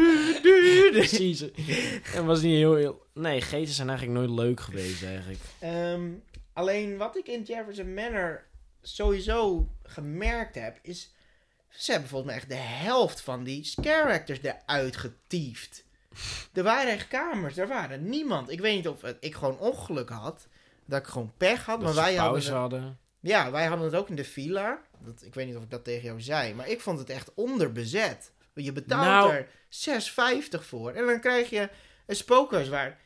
[0.98, 1.44] Precies.
[2.14, 3.06] En was niet heel, heel...
[3.14, 5.40] Nee, geesten zijn eigenlijk nooit leuk geweest eigenlijk.
[5.58, 6.10] Ehm,
[6.52, 8.44] alleen wat ik in Jefferson Manor
[8.82, 11.14] sowieso gemerkt heb, is...
[11.68, 15.84] Ze hebben volgens mij echt de helft van die scare actors eruit getiefd.
[16.52, 18.50] Er waren echt kamers, er waren niemand.
[18.50, 20.46] Ik weet niet of het- ik gewoon ongeluk had.
[20.84, 21.80] Dat ik gewoon pech had.
[21.80, 22.98] Dat maar wij hadden, het, hadden.
[23.20, 24.80] ja, wij hadden het ook in de villa.
[25.04, 26.54] Dat, ik weet niet of ik dat tegen jou zei.
[26.54, 28.32] Maar ik vond het echt onderbezet.
[28.54, 29.32] Je betaalt Nou.
[29.34, 30.90] er 6,50 voor.
[30.92, 31.68] En dan krijg je
[32.06, 32.98] een spookhuis waar,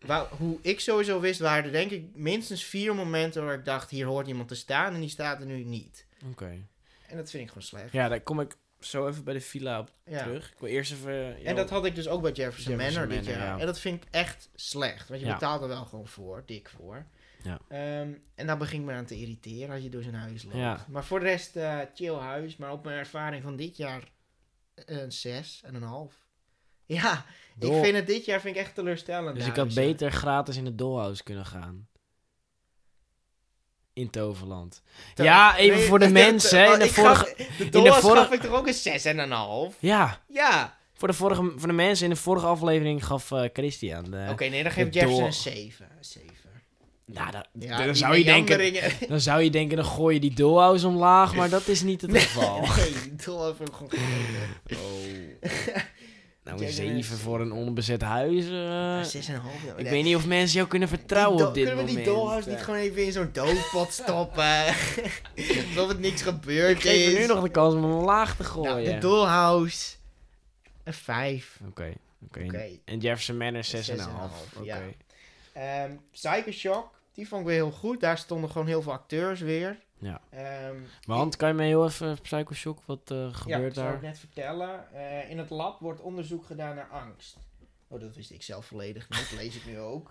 [0.00, 0.26] waar...
[0.38, 3.90] Hoe ik sowieso wist, waren er denk ik minstens vier momenten waar ik dacht...
[3.90, 6.06] Hier hoort iemand te staan en die staat er nu niet.
[6.30, 6.66] Oké.
[7.06, 7.92] En dat vind ik gewoon slecht.
[7.92, 10.22] Ja, daar kom ik zo even bij de villa op Ja.
[10.22, 10.50] terug.
[10.52, 11.44] Ik wil eerst even...
[11.44, 13.38] En dat had ik dus ook bij Jefferson, Jefferson Manor dit jaar.
[13.38, 13.58] ja.
[13.58, 15.08] En dat vind ik echt slecht.
[15.08, 15.32] Want je Ja.
[15.32, 17.06] betaalt er wel gewoon voor, dik voor.
[17.42, 17.58] Ja.
[17.68, 20.56] Ehm, en dan begin ik me aan te irriteren als je door zijn huis loopt.
[20.56, 20.84] Ja.
[20.88, 22.56] Maar voor de rest, eh, chill huis.
[22.56, 24.02] Maar op mijn ervaring van dit jaar,
[24.74, 26.14] eh, een zes en een half.
[26.86, 27.24] Ja,
[27.56, 29.34] Dol- ik vind het dit jaar vind ik echt teleurstellend.
[29.36, 29.82] Dus ik had huizen.
[29.82, 31.88] beter gratis in het dollhouse kunnen gaan.
[34.00, 34.82] In Toverland.
[35.14, 38.32] Ter- Ja, even Nee, voor de mensen, oh, in de vorige- gaf- de vorige- gaf
[38.32, 39.74] ik toch ook een zes en een half?
[39.78, 40.76] Ja, Ja.
[40.94, 44.04] voor de, vorige, voor de mensen in de vorige aflevering gaf eh, Christian.
[44.30, 45.86] Oké, nee, dan geef de Jefferson een zeven.
[45.98, 46.28] Een zeven.
[47.06, 48.72] Nou, dat- Ja, dan, zou je denken,
[49.08, 52.18] dan zou je denken, dan gooi je die dollhouse omlaag, maar dat is niet het
[52.18, 52.60] geval.
[52.60, 53.90] Nee, heb ik gewoon.
[54.72, 55.76] Oh.
[56.50, 58.44] Nou, een Jij 7 bent- voor een onbezet huis.
[58.50, 59.64] eh, Zes en een half.
[59.66, 62.04] nou, ik weet niet of mensen jou kunnen vertrouwen op dit Kunnen we moment.
[62.06, 64.64] die dollhouse niet Eh, gewoon even in zo'n doofpot stoppen?
[65.68, 67.12] Alsof het niks gebeurd Ik geef is.
[67.12, 68.92] je nu nog de kans om hem omlaag te Nou, gooien.
[68.94, 69.94] de dollhouse.
[70.84, 71.58] Een vijf.
[71.68, 71.92] Oké,
[72.26, 72.44] oké.
[72.44, 72.68] Oké.
[72.84, 73.84] En Jefferson Manor 6,5.
[73.84, 74.64] 6,5, Oké.
[74.64, 74.80] ja.
[75.52, 76.98] Ehm Psycho Shock.
[77.14, 78.00] Die vond ik weer heel goed.
[78.00, 79.78] Daar stonden gewoon heel veel acteurs weer.
[80.00, 80.20] Ja.
[80.30, 83.86] Ehm, Want kan je me heel even Psycho Shock, wat eh, ja, gebeurt dat zal
[83.86, 84.02] ik daar?
[84.10, 84.92] net vertellen.
[84.92, 87.36] Eh, in het lab wordt onderzoek gedaan naar angst.
[87.88, 89.32] Oh, dat wist ik zelf volledig niet.
[89.36, 90.10] Lees ik nu ook.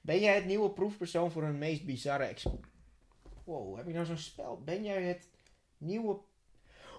[0.00, 2.46] Ben jij het nieuwe proefpersoon voor een meest bizarre ex...
[3.44, 4.62] Wow, heb ik nou zo'n spel?
[4.64, 5.28] Ben jij het
[5.78, 6.18] nieuwe...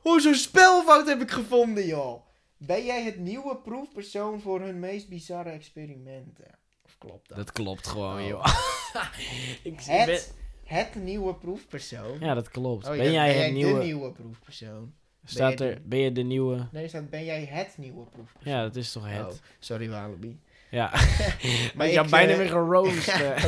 [0.03, 2.21] Oh, zo'n spelfout heb ik gevonden, joh!
[2.57, 6.57] Ben jij het nieuwe proefpersoon voor hun meest bizarre experimenten?
[6.85, 7.37] Of klopt dat?
[7.37, 8.27] Dat klopt gewoon, Oh.
[8.27, 8.45] joh.
[9.63, 10.19] ik Het, ben-
[10.65, 12.19] het nieuwe proefpersoon?
[12.19, 12.87] Ja, dat klopt.
[12.87, 13.83] Oh, ja, ben jij het de nieuwe...
[13.83, 14.93] nieuwe proefpersoon?
[15.23, 15.81] Staat ben er...
[15.85, 16.67] Ben je de nieuwe...
[16.71, 18.53] Nee, staat ben jij het nieuwe proefpersoon?
[18.53, 19.25] Ja, dat is toch het?
[19.27, 20.39] Oh, sorry Walibi.
[20.69, 20.89] Ja.
[21.75, 23.07] Maar je had ik, bijna eh, weer geroost.
[23.21, 23.43] eh.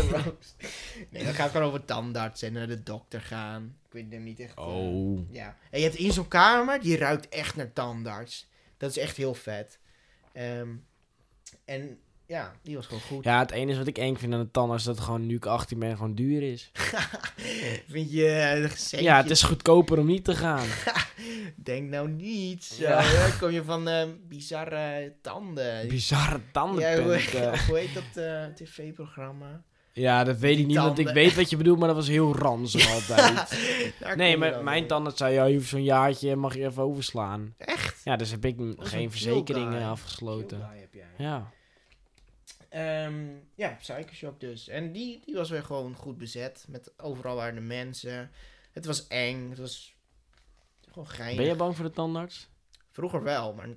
[1.10, 3.78] Nee, dan gaat het gewoon over tandarts en naar de dokter gaan.
[3.86, 4.58] Ik weet hem niet echt.
[4.58, 5.32] eh, oh.
[5.32, 5.58] ja.
[5.72, 8.50] En je hebt in zo'n kamer, die ruikt echt naar tandarts.
[8.78, 9.80] Dat is echt heel vet.
[10.34, 10.70] Ehm,
[11.66, 13.24] en Ja, die was gewoon goed.
[13.24, 15.36] Ja, het enige wat ik eng vind aan de tandarts is dat het gewoon nu
[15.36, 16.72] ik 18 ben gewoon duur is.
[17.90, 19.00] Vind je uh, centjes?
[19.00, 20.68] Ja, het is goedkoper om niet te gaan.
[21.56, 22.84] Denk nou niet zo.
[22.84, 23.30] Ja.
[23.40, 25.88] Kom je van eh, bizarre tanden.
[25.88, 27.02] Bizarre ja,
[27.68, 29.64] hoe, heet dat eh, tv-programma?
[29.92, 31.24] Ja, dat weet ik niet, want ik tanden.
[31.24, 33.58] weet wat je bedoelt, maar dat was heel ranzig altijd.
[34.16, 37.54] Nee, maar mijn tandarts zei, ja, je hoeft zo'n jaartje, mag je even overslaan.
[37.58, 38.02] Echt?
[38.04, 40.60] Ja, dus heb ik geen verzekeringen afgesloten.
[40.62, 41.06] Heb jij.
[41.18, 41.56] Ja.
[42.78, 44.68] Ehm, ja, Psychoshock dus.
[44.68, 46.66] En die, die was weer gewoon goed bezet.
[46.68, 48.32] Met overal waren de mensen.
[48.72, 49.50] Het was eng.
[49.50, 49.96] Het was
[50.90, 51.38] gewoon geinig.
[51.38, 52.50] Ben je bang voor de tandarts?
[52.92, 53.68] Vroeger wel, maar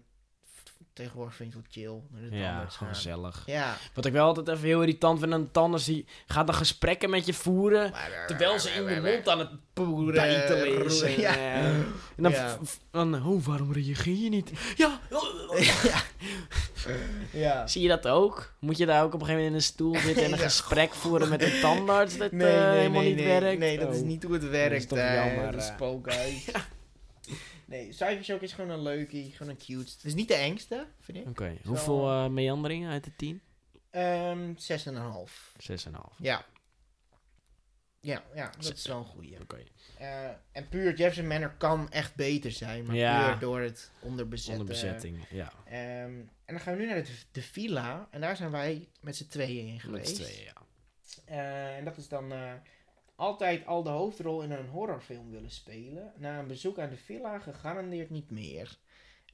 [1.03, 2.03] tegenwoordig vind ik het wel chill.
[2.20, 3.42] Naar de Ja, gewoon gezellig.
[3.46, 3.76] Ja.
[3.94, 7.11] Wat ik wel altijd even heel irritant vind aan de tandarts, die gaat dan gesprekken
[7.11, 7.92] met je voeren.
[8.26, 11.01] Terwijl ze in je mond aan het poeren bijtelen is.
[11.03, 11.36] En, Ja.
[11.36, 11.86] en
[12.16, 12.59] dan, Ja.
[12.90, 14.51] dan, oh, waarom reageer je niet?
[14.76, 15.01] Ja,
[15.82, 16.03] ja.
[17.40, 17.66] ja.
[17.66, 18.53] zie je dat ook?
[18.59, 20.94] Moet je daar ook op een gegeven moment in een stoel zitten en een gesprek
[20.94, 23.59] voeren met een tandarts dat Nee, eh, helemaal nee, niet werkt?
[23.59, 24.07] Nee, dat is Oh.
[24.07, 24.88] niet hoe het is werkt.
[24.88, 26.44] toch eh, jammer, spookhuis.
[27.71, 29.33] Nee, Psychoshock is gewoon een leukie.
[29.33, 29.91] Gewoon een cute.
[29.93, 31.29] Het is niet de engste, vind ik.
[31.29, 33.41] Oké, hoeveel eh, meanderingen uit de 10?
[33.91, 35.55] Ehm 6,5.
[35.59, 36.16] 6,5.
[36.18, 36.45] Ja.
[38.01, 39.41] Ja, ja, dat is wel een goeie.
[39.41, 39.62] Oké.
[39.99, 43.29] Eh, en puur Jefferson Manor kan echt beter zijn, maar Ja.
[43.31, 44.61] puur door het onderbezetten.
[44.61, 45.53] Onder bezetting, ja.
[45.64, 45.75] Ehm,
[46.21, 48.09] en dan gaan we nu naar de, de villa.
[48.11, 50.16] En daar zijn wij met z'n tweeën in Met geweest.
[50.16, 50.53] z'n tweeën, ja.
[51.25, 52.33] Eh, en dat is dan
[53.21, 56.12] altijd al de hoofdrol in een horrorfilm willen spelen.
[56.16, 58.77] Na een bezoek aan de villa gegarandeerd niet meer.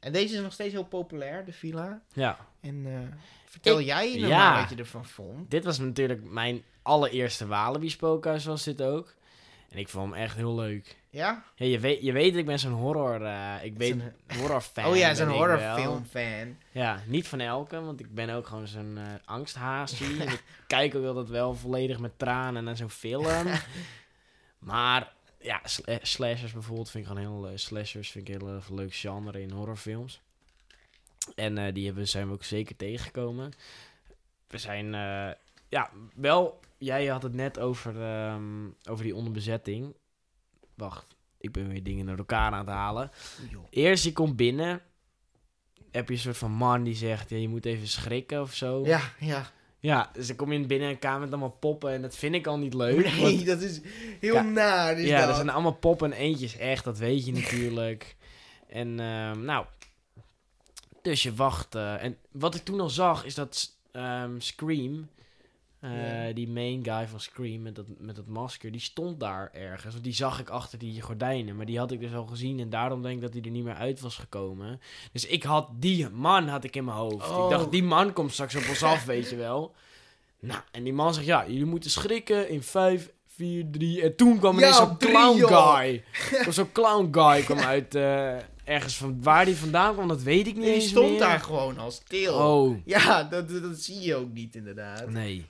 [0.00, 2.02] En deze is nog steeds heel populair, de villa.
[2.12, 4.60] Ja, En eh, vertel Ik- jij nou ja.
[4.60, 5.50] wat je ervan vond.
[5.50, 9.14] dit was natuurlijk mijn allereerste Walibi spookhuis was dit ook.
[9.70, 10.96] En ik vond hem echt heel leuk.
[11.10, 11.44] Ja?
[11.54, 14.84] Ja, je, weet, je weet, ik ben zo'n horror, eh, ik weet, Zo'n- horrorfan.
[14.90, 15.48] oh ja, zo'n ben ik wel.
[15.48, 16.56] horrorfilmfan.
[16.72, 20.04] Ja, niet van elke, want ik ben ook gewoon zo'n eh angsthaasje.
[20.24, 23.26] ik kijk ook altijd wel volledig met tranen naar zo'n film.
[24.58, 27.58] maar ja, sl- eh, slashers bijvoorbeeld vind ik gewoon heel leuk.
[27.58, 30.20] Slashers vind ik een heel erg leuk genre in horrorfilms.
[31.34, 33.52] En die hebben, zijn we ook zeker tegengekomen.
[34.48, 34.90] We zijn,
[35.68, 39.94] ja, wel, jij had het net over, ehm, over die onderbezetting.
[40.74, 43.10] Wacht, ik ben weer dingen naar elkaar aan het halen.
[43.70, 44.80] Eerst je komt binnen,
[45.90, 48.84] heb je een soort van man die zegt, ja, je moet even schrikken of zo.
[48.84, 49.50] Ja, ja.
[49.78, 52.46] Ja, dus dan kom je binnen een kamer met allemaal poppen en dat vind ik
[52.46, 53.04] al niet leuk.
[53.12, 53.80] Nee, want- dat is
[54.20, 54.42] heel Ja.
[54.42, 54.98] naar.
[54.98, 55.28] Is ja, dat.
[55.28, 58.16] er zijn allemaal poppen en eentjes echt, dat weet je natuurlijk.
[58.66, 59.66] En ehm, nou,
[61.02, 61.74] dus je wacht.
[61.74, 65.08] eh, en wat ik toen al zag is dat ehm, Scream,
[65.80, 66.32] eh, Ja.
[66.32, 69.92] die main guy van Scream met dat, met dat masker, die stond daar ergens.
[69.92, 72.70] Want die zag ik achter die gordijnen, maar die had ik dus al gezien en
[72.70, 74.80] daarom denk ik dat hij er niet meer uit was gekomen.
[75.12, 77.30] Dus ik had die man had ik in mijn hoofd.
[77.30, 77.44] Oh.
[77.44, 79.74] Ik dacht, die man komt straks op ons af, weet je wel.
[80.40, 84.02] Nou, en die man zegt, ja, jullie moeten schrikken in 5, 4, 3.
[84.02, 85.74] En toen kwam Ja, ineens zo'n clown joh.
[85.76, 86.04] guy.
[86.46, 90.46] Er Zo'n clown guy kwam uit eh, ergens van waar die vandaan kwam, dat weet
[90.46, 91.18] ik niet Die stond meer.
[91.18, 92.34] daar gewoon al stil.
[92.34, 95.10] Oh, Ja, dat, dat, dat zie je ook niet inderdaad.
[95.10, 95.46] nee.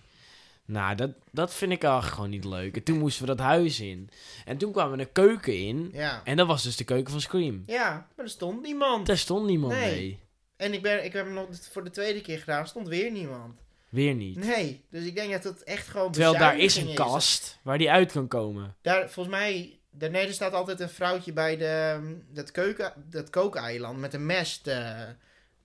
[0.67, 2.77] Nou, dat, dat vind ik eigenlijk gewoon niet leuk.
[2.77, 4.11] En toen moesten we dat huis in.
[4.45, 5.91] En toen kwamen we de keuken in.
[5.93, 6.21] Ja.
[6.25, 7.63] En dat was dus de keuken van Scream.
[7.67, 9.07] ja, maar er stond niemand.
[9.07, 9.91] Daar stond niemand Nee.
[9.95, 10.21] mee.
[10.57, 13.11] En ik, ben, ik heb hem nog voor de tweede keer gedaan, er stond weer
[13.11, 13.55] niemand.
[13.89, 14.37] Weer niet.
[14.37, 17.91] Nee, dus ik denk dat het echt gewoon Terwijl daar is een kast waar die
[17.91, 18.75] uit kan komen.
[18.83, 22.01] Daar, volgens mij, daarneden staat altijd een vrouwtje bij de,
[22.33, 25.07] dat, keuken, dat kookeiland met een mes te,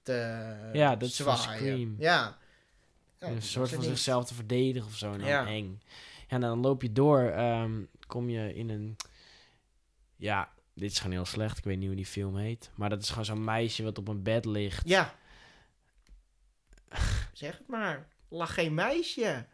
[0.04, 0.14] te
[0.74, 1.42] Ja, dat is zwaaien.
[1.42, 1.96] Scream.
[2.00, 2.38] Ja.
[3.22, 5.12] Ja, een dat soort van zichzelf te verdedigen of zo.
[5.12, 5.46] En dan Ja.
[5.48, 5.82] eng.
[6.28, 7.20] Ja, en dan loop je door.
[7.22, 7.72] ehm,
[8.08, 8.96] kom je in een...
[10.16, 11.58] Ja, dit is gewoon heel slecht.
[11.58, 12.72] Ik weet niet hoe die film heet.
[12.76, 14.88] Maar dat is gewoon zo'n meisje wat op een bed ligt.
[14.90, 15.14] Ja.
[17.34, 18.08] zeg het maar.
[18.30, 19.46] Lag geen meisje.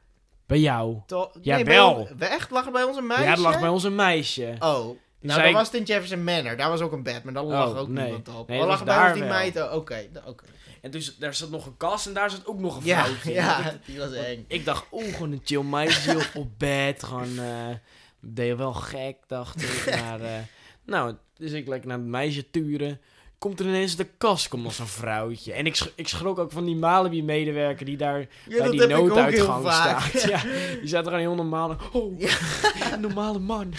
[0.45, 1.01] Bij jou.
[1.05, 2.07] To Ja, nee, wel.
[2.17, 3.23] we echt lachen bij ons een meisje?
[3.23, 4.55] Ja, er lag bij ons een meisje.
[4.59, 4.97] Oh.
[5.19, 6.57] Nou, dat was het in Jefferson Manor.
[6.57, 8.03] Daar was ook een bed, maar daar lag Oh, ook nee.
[8.03, 8.47] niemand op.
[8.47, 9.57] Nee, was bij ons die meid.
[9.61, 10.45] oh, Oké, oké.
[10.81, 13.31] En toen daar zat nog een kast en daar zat ook nog een Ja, vrouwtje.
[13.33, 14.45] ja, Ik- die was eng.
[14.47, 17.03] Ik dacht, oh, gewoon een chill meisje op, op bed.
[17.03, 17.75] Gewoon, eh
[18.21, 19.85] deed wel gek, dacht ik.
[20.01, 20.39] Maar, eh,
[20.85, 23.01] nou, dus ik lekker naar het meisje turen.
[23.37, 25.53] Komt er ineens de kast, komt nog zo'n vrouwtje.
[25.53, 29.63] En ik, sch- ik schrok ook van die Malibu-medewerker die daar Ja, bij die nooduitgang
[29.65, 30.01] vaak.
[30.01, 30.21] staat.
[30.29, 30.41] Ja,
[30.81, 31.75] die er gewoon heel normaal.
[31.93, 32.21] Oh,
[32.93, 33.73] een normale man.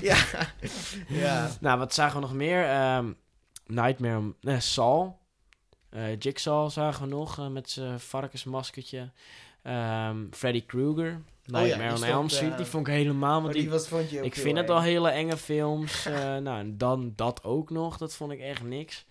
[0.00, 0.16] ja.
[1.08, 1.50] ja.
[1.60, 2.64] Nou, wat zagen we nog meer?
[2.64, 3.12] Ehm,
[3.66, 5.18] Nightmare, on- eh, Saul.
[5.88, 9.10] Eh, Jigsaw zagen we nog eh, met zijn varkensmaskertje.
[9.62, 11.22] Ehm, Freddy Krueger.
[11.44, 12.50] Nightmare die on stond, Elm Street.
[12.50, 13.40] eh, die vond ik helemaal.
[13.40, 16.04] Want die die, was, vond je ook ik vind het al hele enge films.
[16.42, 17.96] Nou, en dan dat ook nog.
[17.96, 19.04] Dat vond ik echt niks.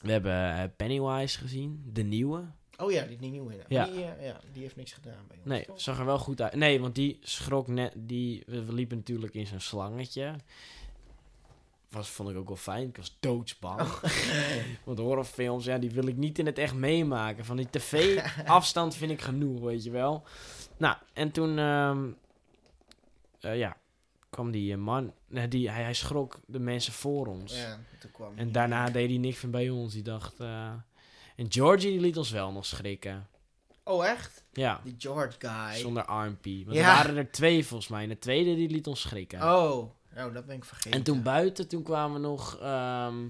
[0.00, 1.90] We hebben Pennywise gezien.
[1.92, 2.44] De nieuwe.
[2.78, 3.52] Oh ja, die, die nieuwe.
[3.52, 3.60] in.
[3.68, 3.84] Ja.
[3.84, 5.46] Die, ja, die heeft niks gedaan bij ons.
[5.46, 5.80] Nee, toch?
[5.80, 6.54] zag er wel goed uit.
[6.54, 7.92] Nee, want die schrok net.
[7.96, 10.34] Die, we, we liepen natuurlijk in zo'n slangetje.
[11.90, 12.88] Was, vond ik ook wel fijn.
[12.88, 13.80] Ik was doodsbang.
[13.80, 14.02] Oh.
[14.84, 17.44] Want horrorfilms, ja, die wil ik niet in het echt meemaken.
[17.44, 20.22] Van die tv-afstand vind ik genoeg, weet je wel.
[20.76, 22.08] Nou, en toen, ehm,
[23.40, 23.76] eh, ja,
[24.30, 25.12] kwam die eh, man.
[25.28, 27.56] nee, die, hij, hij schrok de mensen voor ons.
[27.60, 29.92] Ja, toen kwam En daarna deed hij niks van bij ons.
[29.92, 30.40] Die dacht.
[30.40, 30.72] eh,
[31.36, 33.26] en Georgie die liet ons wel nog schrikken.
[33.84, 34.44] Oh, echt?
[34.52, 35.74] Ja, Die George guy.
[35.80, 36.44] zonder RMP.
[36.44, 36.80] Want Ja.
[36.90, 38.02] er waren er twee volgens mij.
[38.02, 39.42] En de tweede die liet ons schrikken.
[39.42, 40.90] Oh, oh, dat ben ik vergeten.
[40.90, 43.28] en toen buiten, toen kwamen nog ehm,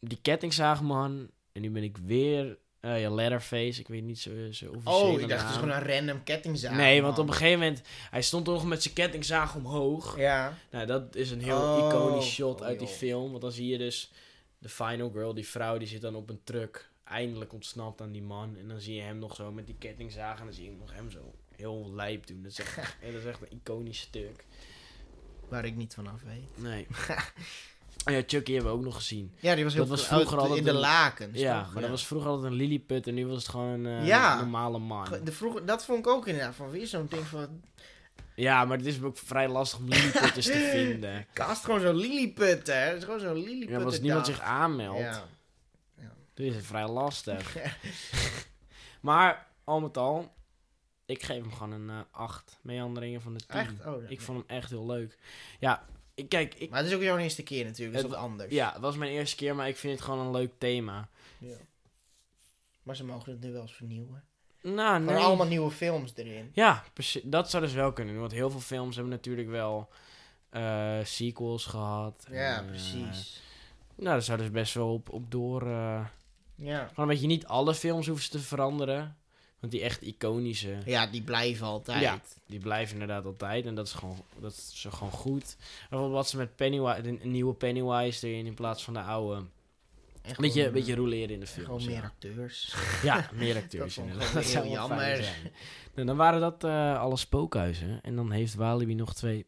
[0.00, 1.30] die kettingzaagman.
[1.52, 2.58] En nu ben ik weer.
[2.80, 3.80] eh ja, Leatherface.
[3.80, 5.12] Ik weet niet zo, zo officieel.
[5.12, 6.76] Oh, ik dacht het is gewoon een random kettingzaag.
[6.76, 7.24] Nee, want man.
[7.24, 7.82] op een gegeven moment...
[8.10, 10.18] Hij stond nog met zijn kettingzaag omhoog.
[10.18, 10.58] Ja.
[10.70, 13.30] Nou, dat is een heel Oh, iconisch shot oh, uit die film.
[13.30, 14.12] Want dan zie je dus
[14.58, 16.90] de final girl, die vrouw, die zit dan op een truck.
[17.04, 18.56] Eindelijk ontsnapt aan die man.
[18.56, 20.38] En dan zie je hem nog zo met die kettingzaag.
[20.38, 22.42] En dan zie je nog hem zo heel lijp doen.
[22.42, 22.76] Dat is echt,
[23.12, 24.44] dat is echt een iconisch stuk.
[25.48, 26.62] Waar ik niet vanaf weet.
[26.62, 26.86] Nee.
[28.06, 29.32] Oh ja, Chucky hebben we ook nog gezien.
[29.40, 31.38] Ja, die was heel Dat was vroeger Oh, altijd in de lakens.
[31.38, 31.72] ja, toch?
[31.72, 33.06] maar dat was vroeger altijd een lilliput.
[33.06, 34.36] En nu was het gewoon een eh, Ja.
[34.40, 35.06] normale man.
[35.24, 37.62] De vroeger, dat vond ik ook inderdaad van weer zo'n ding van.
[38.34, 41.26] Ja, maar het is ook vrij lastig om lilliputters te vinden.
[41.32, 42.72] Cast gewoon zo'n lilliput, hè?
[42.74, 43.68] Het is gewoon zo'n lilliput.
[43.68, 45.24] Ja, maar als niemand zich aanmeldt, Ja.
[46.34, 47.56] dan is het vrij lastig.
[49.00, 50.32] Maar al met al,
[51.06, 53.58] ik geef hem gewoon een eh 8 meanderingen van de 10.
[53.60, 53.86] Echt?
[53.86, 54.08] Oh, ja.
[54.08, 55.18] Ik vond hem echt heel leuk.
[55.60, 55.84] Ja,
[56.14, 58.30] ik, kijk, ik, Maar het is ook jouw eerste keer natuurlijk, dat is Het- wat
[58.30, 58.52] anders.
[58.52, 61.08] ja, het was mijn eerste keer, maar ik vind het gewoon een leuk thema.
[61.38, 61.56] Ja.
[62.82, 64.24] Maar ze mogen het nu wel eens vernieuwen.
[64.62, 65.16] Nou, nee.
[65.16, 66.50] allemaal nieuwe films erin.
[66.52, 67.22] Ja, precies.
[67.24, 68.18] Dat zou dus wel kunnen.
[68.20, 69.88] Want heel veel films hebben natuurlijk wel
[70.50, 72.26] eh, sequels gehad.
[72.30, 73.42] Ja, En, eh, precies.
[73.94, 75.62] nou, daar zou dus best wel op, op door...
[75.62, 76.06] eh,
[76.54, 76.78] Ja.
[76.78, 79.16] gewoon een beetje niet alle films hoeven ze te veranderen.
[79.64, 82.00] Want die echt iconische, ja, die blijven altijd.
[82.00, 82.20] Ja.
[82.46, 83.66] die blijven inderdaad altijd.
[83.66, 85.56] En dat is gewoon, dat is gewoon goed.
[85.88, 89.36] Bijvoorbeeld wat ze met Pennywise, de een nieuwe Pennywise erin in plaats van de oude.
[89.36, 89.46] En
[90.22, 91.66] Een beetje, gewoon, een beetje roleren in de en films.
[91.84, 92.74] Gewoon meer acteurs.
[93.02, 93.98] Ja, meer acteurs.
[93.98, 94.32] inderdaad.
[94.32, 95.24] Dat zou wel fijn jammer.
[95.24, 95.52] zijn.
[95.94, 98.00] Nou, dan waren dat eh, alle spookhuizen.
[98.02, 99.46] En dan heeft Walibi nog twee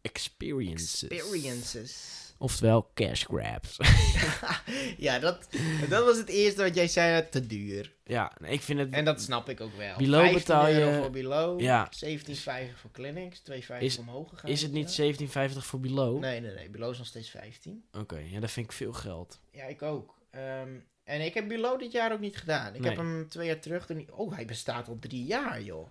[0.00, 1.08] experiences.
[1.08, 2.25] Experiences.
[2.38, 3.76] Oftewel cash grabs.
[5.06, 5.48] ja, dat,
[5.88, 7.92] dat was het eerste wat jij zei, te duur.
[8.04, 8.90] ja, ik vind het...
[8.90, 9.96] En dat snap ik ook wel.
[9.96, 11.88] Below 15 betaal je- voor Below, Ja.
[12.04, 14.50] 17,50 voor Clinics, 2,50 Is- omhoog gegaan.
[14.50, 15.12] Is het niet Ja.
[15.50, 16.20] 17,50 voor Below?
[16.20, 16.70] Nee, nee, nee.
[16.70, 17.84] Below is nog steeds 15.
[17.92, 19.40] Oké, ja, dat vind ik veel geld.
[19.50, 20.14] Ja, ik ook.
[20.30, 20.68] Ehm,
[21.04, 22.74] en ik heb Below dit jaar ook niet gedaan.
[22.74, 23.86] Ik heb hem twee jaar terug.
[23.86, 24.08] Toen...
[24.12, 25.88] Oh, hij bestaat al drie jaar, joh.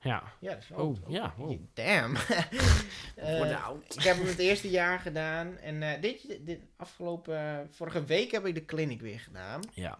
[0.00, 0.22] Ja.
[0.40, 0.78] Ja, dat is wel...
[0.86, 1.34] Oh, ja.
[1.38, 1.60] Oh.
[1.74, 2.16] Damn.
[3.14, 3.94] Eh, Word oud.
[3.96, 5.56] ik heb hem het eerste jaar gedaan.
[5.56, 7.68] En eh, dit, dit afgelopen...
[7.72, 9.60] vorige week heb ik de clinic weer gedaan.
[9.72, 9.96] Ja.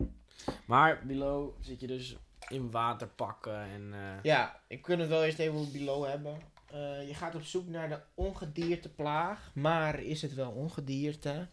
[0.67, 2.17] Maar Below zit je dus
[2.49, 3.93] in waterpakken en...
[3.93, 6.39] eh, Ja, ik kan het wel eerst even over Below hebben.
[6.67, 9.51] Eh, je gaat op zoek naar de ongedierteplaag.
[9.55, 11.49] Maar is het wel ongedierte?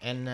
[0.00, 0.26] En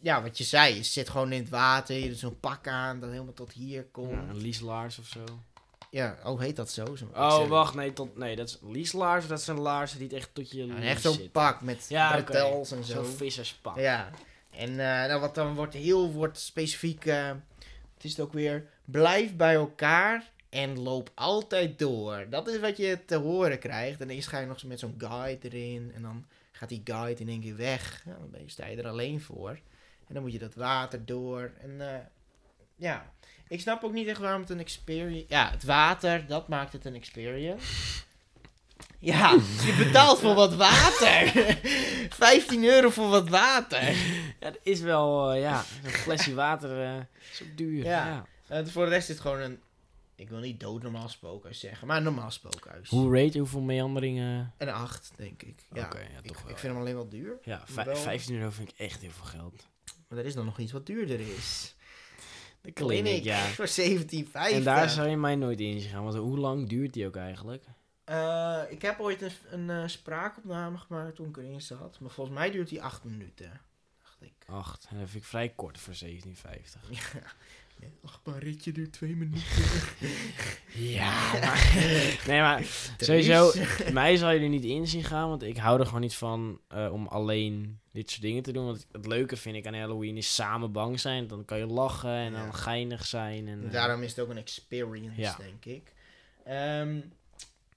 [0.00, 1.96] ja, wat je zei, je zit gewoon in het water.
[1.96, 4.10] Je doet zo'n pak aan dat helemaal tot hier komt.
[4.10, 5.24] ja, een Lieslaars of zo.
[5.94, 6.96] Ja, oh, heet dat zo?
[7.14, 9.26] Oh, wacht, nee, tot, nee, dat is Lieslaars.
[9.26, 12.70] Dat zijn laarzen die het echt tot je Ja, echt zo'n pak met Ja, bretels
[12.70, 12.92] en zo.
[12.92, 13.78] Zo'n visserspak.
[13.78, 14.10] Ja,
[14.50, 17.28] en eh, nou, wat dan wordt heel wordt specifiek, eh,
[17.94, 22.26] het is het ook weer, blijf bij elkaar en loop altijd door.
[22.30, 24.00] Dat is wat je te horen krijgt.
[24.00, 27.20] En eerst ga je nog zo met zo'n guide erin en dan gaat die guide
[27.20, 28.02] in één keer weg.
[28.06, 29.50] Ja, dan ben je, sta je er alleen voor.
[30.06, 31.52] En dan moet je dat water door.
[31.60, 32.00] En eh,
[32.76, 33.12] ja,
[33.48, 35.24] ik snap ook niet echt waarom het een experience...
[35.28, 37.66] Ja, het water, dat maakt het een experience.
[38.98, 39.30] Ja,
[39.64, 41.32] je betaalt voor wat water.
[42.10, 43.82] 15 euro voor wat water.
[44.40, 46.96] Ja, dat is wel, eh, ja, zo'n flesje water eh,
[47.32, 47.84] is ook duur.
[47.84, 48.06] Ja.
[48.06, 48.26] Ja.
[48.60, 49.60] Eh, voor de rest is het gewoon een...
[50.16, 52.88] Ik wil niet doodnormaal spookhuis zeggen, maar een normaal spookhuis.
[52.88, 54.52] Hoe rate je hoeveel meanderingen?
[54.58, 55.66] Een 8, denk ik.
[55.72, 57.38] Ja, ja, ik, toch wel, ik vind hem alleen wel duur.
[57.42, 59.66] Ja, Maar vij- wel- 15 euro vind ik echt heel veel geld.
[60.08, 61.74] Maar er is dan nog iets wat duurder is.
[62.64, 63.38] De clinic, ja.
[63.38, 64.30] Voor 17,50.
[64.32, 67.16] En daar zou je mij nooit in zien gaan, want hoe lang duurt die ook
[67.16, 67.64] eigenlijk?
[68.04, 72.00] Eh, ik heb ooit een, een eh, spraakopname gemaakt toen ik erin zat.
[72.00, 73.60] Maar volgens mij duurt die 8 minuten.
[74.02, 74.32] Dacht ik.
[74.46, 74.86] Acht.
[74.90, 76.80] En dat vind ik vrij kort voor 1750.
[76.90, 79.42] Ja, ach, maar ritje duurt 2 minuten.
[80.74, 81.74] Ja, maar...
[82.28, 82.64] nee, maar
[82.96, 83.52] sowieso,
[83.92, 86.60] mij zal je er niet in zien gaan, want ik hou er gewoon niet van
[86.68, 88.64] eh, om alleen dit soort dingen te doen.
[88.66, 91.26] Want het leuke vind ik aan Halloween is samen bang zijn.
[91.26, 92.38] Dan kan je lachen en Ja.
[92.42, 93.48] dan geinig zijn.
[93.48, 95.36] En, eh, Daarom is het ook een experience, Ja.
[95.38, 95.92] denk ik.
[96.44, 97.00] Ehm,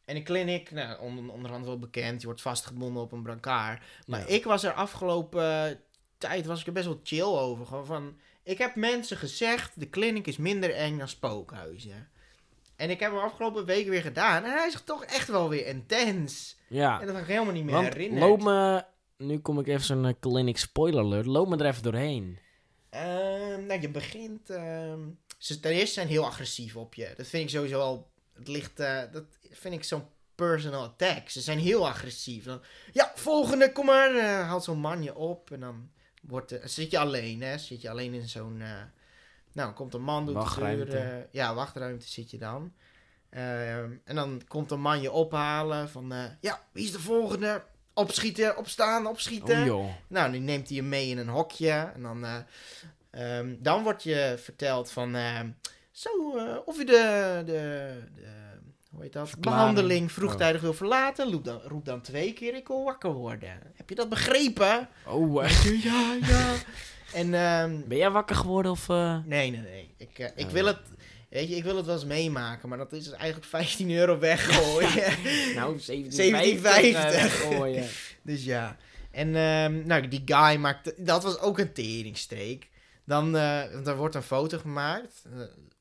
[0.05, 2.19] en de clinic, nou, onder, onderhand wel bekend.
[2.21, 3.83] Je wordt vastgebonden op een brancard.
[4.07, 4.25] Maar ja.
[4.25, 5.79] ik was er afgelopen
[6.17, 7.65] tijd was ik er best wel chill over.
[7.65, 12.09] Gewoon van, ik heb mensen gezegd, de clinic is minder eng dan spookhuizen.
[12.75, 14.43] En ik heb hem afgelopen week weer gedaan.
[14.43, 16.57] En hij is toch echt wel weer intens.
[16.67, 16.99] Ja.
[16.99, 18.85] En dat had ik helemaal niet meer loop me...
[19.17, 21.25] Nu kom ik even zo'n eh, clinic spoiler alert.
[21.25, 22.39] Loop me er even doorheen.
[22.89, 24.49] Ehm, nou, je begint...
[24.49, 24.99] ehm,
[25.37, 27.13] ze ten eerste zijn heel agressief op je.
[27.17, 28.09] Dat vind ik sowieso al...
[28.33, 28.79] Het ligt...
[28.79, 30.03] eh, dat vind ik zo'n
[30.35, 31.29] personal attack.
[31.29, 32.43] Ze zijn heel agressief.
[32.43, 32.61] Dan,
[32.91, 34.15] ja, volgende, kom maar.
[34.15, 35.51] eh, haalt zo'n man je op.
[35.51, 35.89] En dan
[36.21, 37.57] wordt, zit je alleen, hè.
[37.57, 38.61] Zit je alleen in zo'n...
[39.51, 40.85] nou, komt een man, doet de Wachtruimte.
[40.85, 41.17] deur...
[41.17, 42.73] eh, ja, wachtruimte zit je dan.
[43.29, 46.13] Ehm, en dan komt een man je ophalen van...
[46.41, 47.63] ja, wie is de volgende?
[47.97, 49.73] Opschieten, opstaan, opschieten.
[49.75, 49.85] Oh.
[50.07, 51.91] Nou, nu neemt hij je mee in een hokje.
[51.95, 52.25] En dan,
[53.11, 55.15] ehm, dan wordt je verteld van...
[55.15, 55.49] ehm,
[55.91, 58.25] zo, eh, of je de, de, de
[58.91, 59.29] hoe heet dat?
[59.29, 59.61] Verklaring.
[59.61, 61.31] behandeling vroegtijdig wil verlaten.
[61.31, 63.59] Roep dan, roep dan twee keer, ik wil wakker worden.
[63.75, 64.87] Heb je dat begrepen?
[65.05, 66.53] Oh, eh, ja, ja.
[67.13, 68.87] En, ehm, ben jij wakker geworden of...
[68.87, 69.93] nee, nee, nee.
[69.97, 70.51] Ik, ik Oh.
[70.51, 70.79] wil het...
[71.29, 74.19] Weet je, ik wil het wel eens meemaken, maar dat is dus eigenlijk 15 euro
[74.19, 75.17] weggooien.
[75.55, 75.85] Nou, 17,50.
[75.85, 75.87] 17,50
[77.47, 77.87] gooien.
[78.21, 78.77] Dus ja.
[79.11, 80.93] En ehm, nou, die guy maakte...
[80.97, 82.69] Dat was ook een teringstreek.
[83.05, 85.23] Dan want er wordt een foto gemaakt.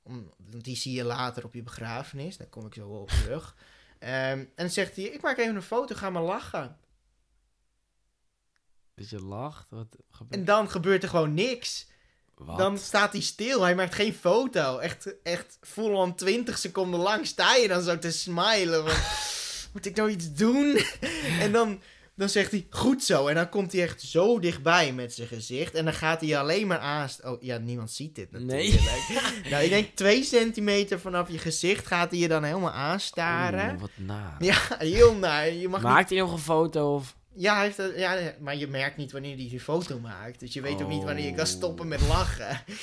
[0.03, 2.37] om, want die zie je later op je begrafenis.
[2.37, 3.57] Daar kom ik zo wel op terug.
[3.99, 5.05] Ehm, en dan zegt hij...
[5.05, 6.77] Ik maak even een foto, ga maar lachen.
[8.95, 9.71] Dus je lacht?
[9.71, 11.87] Wat gebeurt En dan gebeurt er gewoon niks.
[12.39, 12.59] Wat?
[12.59, 13.63] Dan staat hij stil.
[13.63, 14.79] Hij maakt geen foto.
[14.79, 18.89] Echt, echt full-on 20 seconden lang sta je dan zo te smilen.
[18.89, 18.99] Van,
[19.73, 20.79] moet ik nou iets doen?
[21.41, 21.81] en dan,
[22.15, 23.27] dan zegt hij, goed zo.
[23.27, 25.75] En dan komt hij echt zo dichtbij met zijn gezicht.
[25.75, 27.25] En dan gaat hij je alleen maar aanst...
[27.25, 28.43] Oh, ja, niemand ziet dit Nee.
[28.73, 29.43] natuurlijk.
[29.51, 33.79] nou, ik denk twee centimeter vanaf je gezicht gaat hij je dan helemaal aanstaren.
[33.79, 34.37] Wat na.
[34.39, 35.53] Ja, heel naar.
[35.53, 37.17] Je mag niet- Maakt hij nog een foto of...
[37.37, 40.41] Ja, hij heeft het- ja, maar je merkt niet wanneer hij die foto maakt.
[40.41, 41.47] Dus je weet ook niet wanneer je kan Oh.
[41.47, 42.61] stoppen met lachen.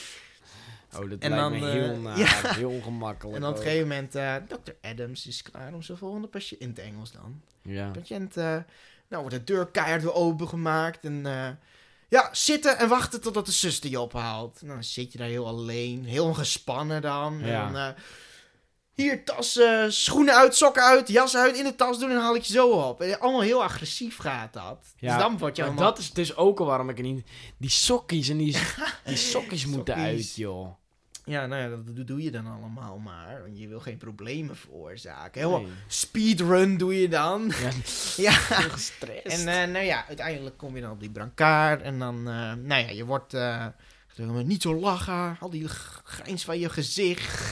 [0.96, 2.18] Oh, dat En lijkt dan, me eh, heel naar.
[2.18, 2.54] ja.
[2.54, 4.72] Heel ongemakkelijk En dan op een gegeven moment, eh Dr.
[4.82, 7.42] Adams is klaar om zijn volgende patiënt, in het Engels dan.
[7.62, 7.90] Ja.
[7.90, 8.58] Patiënt, eh,
[9.08, 11.22] nou wordt de deur keihard weer opengemaakt en
[12.10, 14.62] ja, zitten en wachten totdat de zuster je ophaalt.
[14.62, 17.40] Nou, dan zit je daar heel alleen, heel ongespannen dan.
[17.44, 17.68] Ja.
[17.68, 17.96] En
[18.96, 22.36] hier, tas, eh, schoenen uit, sokken uit, jas uit, in de tas doen en haal
[22.36, 23.02] ik je zo op.
[23.02, 24.78] En allemaal heel agressief gaat dat.
[24.98, 25.90] Ja, dus dan word je Maar allemaal...
[25.90, 27.28] dat is dus ook al waarom ik er niet...
[27.58, 28.58] Die sokkies en die,
[29.06, 30.14] die sokkies moeten Sokkies.
[30.14, 30.68] uit, joh.
[31.26, 33.42] Ja, nou ja, dat doe- je dan allemaal maar.
[33.42, 35.42] Want je wil geen problemen veroorzaken.
[35.42, 35.72] Helemaal Nee.
[35.88, 37.52] speedrun doe je dan.
[38.16, 38.62] Ja, ja.
[39.24, 41.82] En eh, nou ja, uiteindelijk kom je dan op die brancard.
[41.82, 43.34] En dan, eh, nou ja, je wordt
[44.46, 45.38] niet zo lachen.
[45.40, 45.68] Al die
[46.04, 47.44] grijns van je gezicht.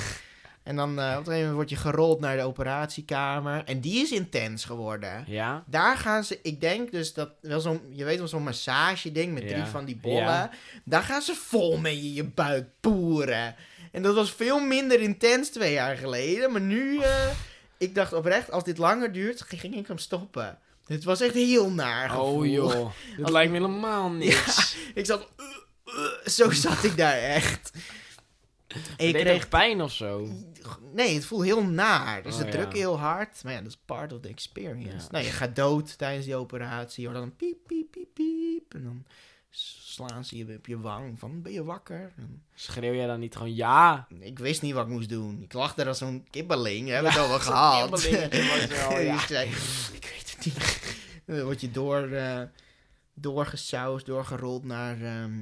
[0.72, 3.64] En dan eh, op een gegeven moment word je gerold naar de operatiekamer.
[3.66, 5.24] En die is intens geworden.
[5.28, 5.64] ja?
[5.68, 9.34] Daar gaan ze, ik denk dus dat, wel zo'n, je weet wel zo'n massage ding
[9.34, 10.22] met drie van die bollen.
[10.22, 10.50] Ja.
[10.84, 13.56] Daar gaan ze vol mee in je buik poeren.
[13.92, 16.52] En dat was veel minder intens twee jaar geleden.
[16.52, 17.28] Maar nu, eh,
[17.78, 20.58] ik dacht oprecht, als dit langer duurt, ging ik hem stoppen.
[20.86, 22.26] Het was echt heel naar gevoel.
[22.26, 22.70] Oh, joh.
[22.70, 22.92] Dat
[23.22, 24.76] Als- lijkt me helemaal niks.
[24.94, 25.28] Ik zat,
[25.86, 27.72] uh, zo zat ik daar echt.
[28.98, 30.28] En Je kreeg pijn of zo?
[30.94, 32.24] Nee, het voelt heel naar.
[32.24, 32.50] Dus Oh, ja.
[32.50, 33.44] drukken heel hard.
[33.44, 35.06] Maar ja, dat is part of the experience.
[35.06, 35.12] Ja.
[35.12, 37.02] Nou, je gaat dood tijdens die operatie.
[37.04, 38.74] Je hoort dan een piep, piep, piep, piep.
[38.74, 39.06] En dan
[39.54, 42.14] slaan ze je op je wang van, ben je wakker?
[42.18, 44.08] En Schreeuw jij dan niet gewoon ja?
[44.20, 45.42] ik wist niet wat ik moest doen.
[45.42, 46.86] Ik lag daar als zo'n kibbeling.
[46.88, 47.30] We hebben Ja, het al
[48.90, 49.14] wel ja.
[49.22, 49.50] ik zei,
[49.94, 50.96] ik weet het niet.
[51.26, 52.42] Dan word je door, eh
[53.14, 55.02] doorgesausd, doorgerold naar...
[55.02, 55.40] ehm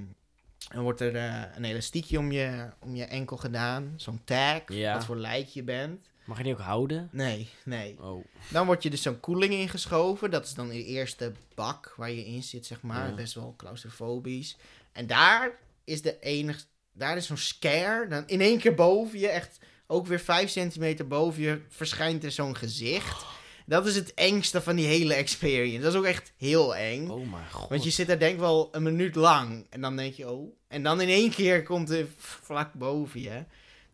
[0.70, 3.94] dan wordt er eh, een elastiekje om je, om je enkel gedaan.
[3.96, 4.94] Zo'n tag, Ja.
[4.94, 6.08] wat voor lijk je bent.
[6.26, 7.10] Mag je die ook houden?
[7.12, 7.96] Nee, nee.
[8.02, 8.26] Oh.
[8.50, 10.32] Dan word je dus zo'n koeling ingeschoven.
[10.32, 13.08] Dat is dan de eerste bak waar je in zit, zeg maar.
[13.10, 13.16] Ja.
[13.16, 14.58] Best wel claustrofobisch.
[14.92, 15.52] En daar
[15.84, 16.60] is de enige...
[16.94, 18.08] Daar is zo'n scare.
[18.08, 22.32] Dan in één keer boven je, echt ook weer vijf centimeter boven je, verschijnt er
[22.32, 23.26] zo'n gezicht.
[23.70, 25.82] Dat is het engste van die hele experience.
[25.82, 27.10] Dat is ook echt heel eng.
[27.10, 27.70] Oh mijn god.
[27.70, 29.66] Want je zit daar denk ik wel een minuut lang.
[29.70, 30.54] En dan denk je, oh.
[30.68, 33.44] En dan in één keer komt er vlak boven je.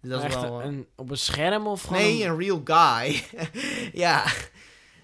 [0.02, 0.64] Dus dat is wel...
[0.64, 2.02] een, op een scherm of gewoon...
[2.02, 3.24] Nee, een- real guy.
[4.04, 4.26] ja.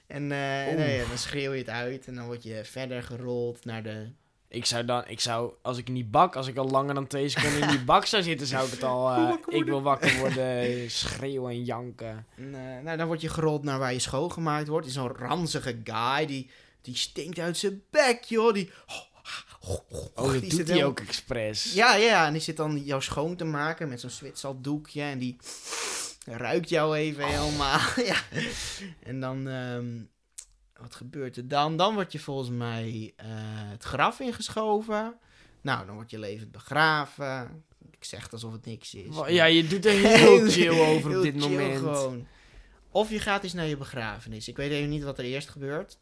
[0.07, 4.07] En eh, dan schreeuw je het uit en dan word je verder gerold naar de...
[4.53, 7.07] Ik zou dan, ik zou, als ik in die bak, als ik al langer dan
[7.07, 10.17] twee seconden in die bak zou zitten, zou ik het al, eh, ik wil wakker
[10.17, 12.25] worden, schreeuwen en janken.
[12.35, 14.85] En, eh, nou, dan word je gerold naar waar je schoongemaakt wordt.
[14.85, 16.49] Die is zo'n ranzige guy, die,
[16.81, 18.53] die stinkt uit zijn bek, joh.
[18.53, 18.71] Die...
[18.87, 21.73] Oh, dat die doet zit hij ook expres.
[21.73, 25.37] Ja, ja, en die zit dan jou schoon te maken met zo'n zwitserdoekje en die
[26.25, 27.79] ruikt jou even helemaal.
[28.11, 28.21] ja.
[29.03, 29.87] En dan, ehm,
[30.81, 31.77] wat gebeurt er dan?
[31.77, 33.27] Dan word je volgens mij eh,
[33.71, 35.15] het graf ingeschoven.
[35.61, 37.63] Nou, dan word je levend begraven.
[37.91, 39.15] Ik zeg het alsof het niks is.
[39.27, 41.77] Ja, je doet er heel chill over op dit moment.
[41.77, 42.27] gewoon.
[42.91, 44.47] Of je gaat eens naar je begrafenis.
[44.47, 45.97] Ik weet even niet wat er eerst gebeurt.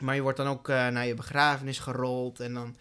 [0.00, 2.40] Maar je wordt dan ook eh, naar je begrafenis gerold.
[2.40, 2.76] En dan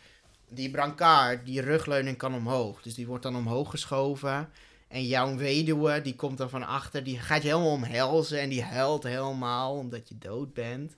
[0.49, 2.81] die brancard, die rugleuning kan omhoog.
[2.81, 4.49] Dus die wordt dan omhoog geschoven.
[4.87, 7.03] En jouw weduwe, die komt dan van achter.
[7.03, 8.39] Die gaat je helemaal omhelzen.
[8.39, 10.95] En die huilt helemaal omdat je dood bent.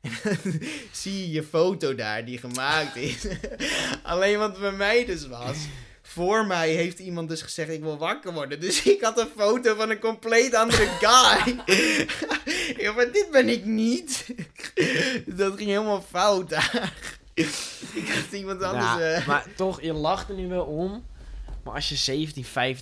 [0.00, 0.60] En dan
[0.92, 3.26] zie je je foto daar die gemaakt is.
[4.02, 5.56] Alleen wat bij mij dus was.
[6.02, 8.60] Voor mij heeft iemand dus gezegd: Ik wil wakker worden.
[8.60, 11.56] Dus ik had een foto van een compleet andere guy.
[12.84, 14.26] ja, maar dit ben ik niet.
[15.26, 16.92] Dat ging helemaal fout daar.
[17.34, 18.84] ik had iemand anders.
[18.84, 21.04] Ja, eh, maar toch, je lacht er nu wel om.
[21.64, 22.26] Maar als je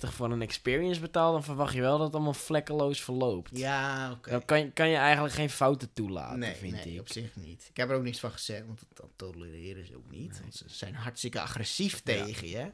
[0.03, 3.57] 17,50 voor een experience betaalt, dan verwacht je wel dat het allemaal vlekkeloos verloopt.
[3.57, 4.29] Ja, oké.
[4.31, 6.99] Dan kan, je- kan je eigenlijk geen fouten toelaten, Nee, vind nee ik.
[6.99, 7.65] op zich niet.
[7.69, 10.31] Ik heb er ook niks van gezegd, want dat, tolereren ze ook niet.
[10.31, 10.41] Nee.
[10.41, 11.99] Want ze zijn hartstikke agressief Ja.
[12.03, 12.71] tegen je.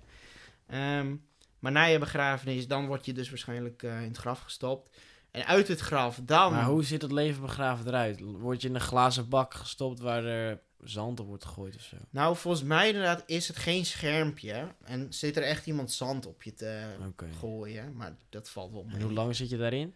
[0.67, 1.15] Ehm,
[1.59, 4.97] maar na je begrafenis, dan word je dus waarschijnlijk eh, in het graf gestopt.
[5.31, 6.51] En uit het graf, dan...
[6.53, 8.19] Maar hoe ziet het leven begraven eruit?
[8.21, 11.97] Word je in een glazen bak gestopt waar er zand op wordt gegooid of zo?
[12.09, 14.67] Nou, volgens mij inderdaad is het geen schermpje.
[14.83, 16.95] En zit er echt iemand zand op je te
[17.39, 17.95] gooien.
[17.95, 19.03] Maar dat valt wel En mee.
[19.03, 19.93] hoe lang zit je daarin?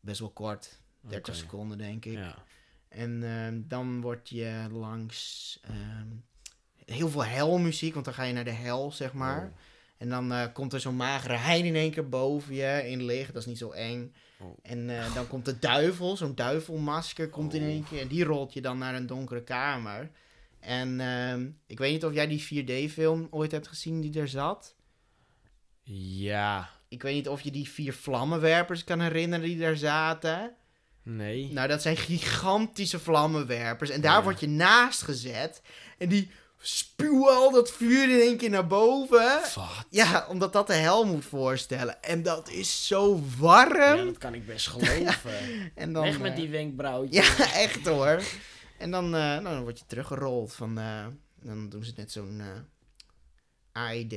[0.00, 0.80] Best wel kort.
[1.00, 1.42] 30 Oké.
[1.44, 2.12] seconden, denk ik.
[2.12, 2.44] Ja.
[2.88, 6.06] En ehm, dan word je langs ehm,
[6.84, 9.44] heel veel helmuziek, want dan ga je naar de hel, zeg maar.
[9.44, 9.56] Oh.
[9.98, 13.32] En dan eh, komt er zo'n magere hein in één keer boven je in licht.
[13.32, 14.14] Dat is niet zo eng.
[14.40, 14.58] Oh.
[14.62, 17.68] En eh, dan komt de duivel, zo'n duivelmasker komt in Oh.
[17.68, 18.00] één keer.
[18.00, 20.10] En die rolt je dan naar een donkere kamer.
[20.60, 24.74] En ehm, ik weet niet of jij die 4D-film ooit hebt gezien die er zat.
[26.18, 26.70] Ja.
[26.88, 30.54] Ik weet niet of je die vier vlammenwerpers kan herinneren die daar zaten.
[31.02, 31.52] Nee.
[31.52, 33.90] Nou, dat zijn gigantische vlammenwerpers.
[33.90, 34.22] En daar Ja.
[34.22, 35.62] word je naast gezet.
[35.98, 39.40] En die spuwen al dat vuur in één keer naar boven.
[39.54, 39.86] Wat?
[39.90, 42.02] Ja, omdat dat de hel moet voorstellen.
[42.02, 43.96] En dat is zo warm.
[43.98, 45.72] Ja, dat kan ik best geloven.
[45.74, 47.36] en dan, Weg met eh, die wenkbrauwtjes.
[47.36, 48.22] Ja, echt hoor.
[48.78, 50.78] En dan, eh, nou, dan word je teruggerold van...
[50.78, 51.06] eh,
[51.42, 52.42] dan doen ze net zo'n
[53.72, 54.14] AED.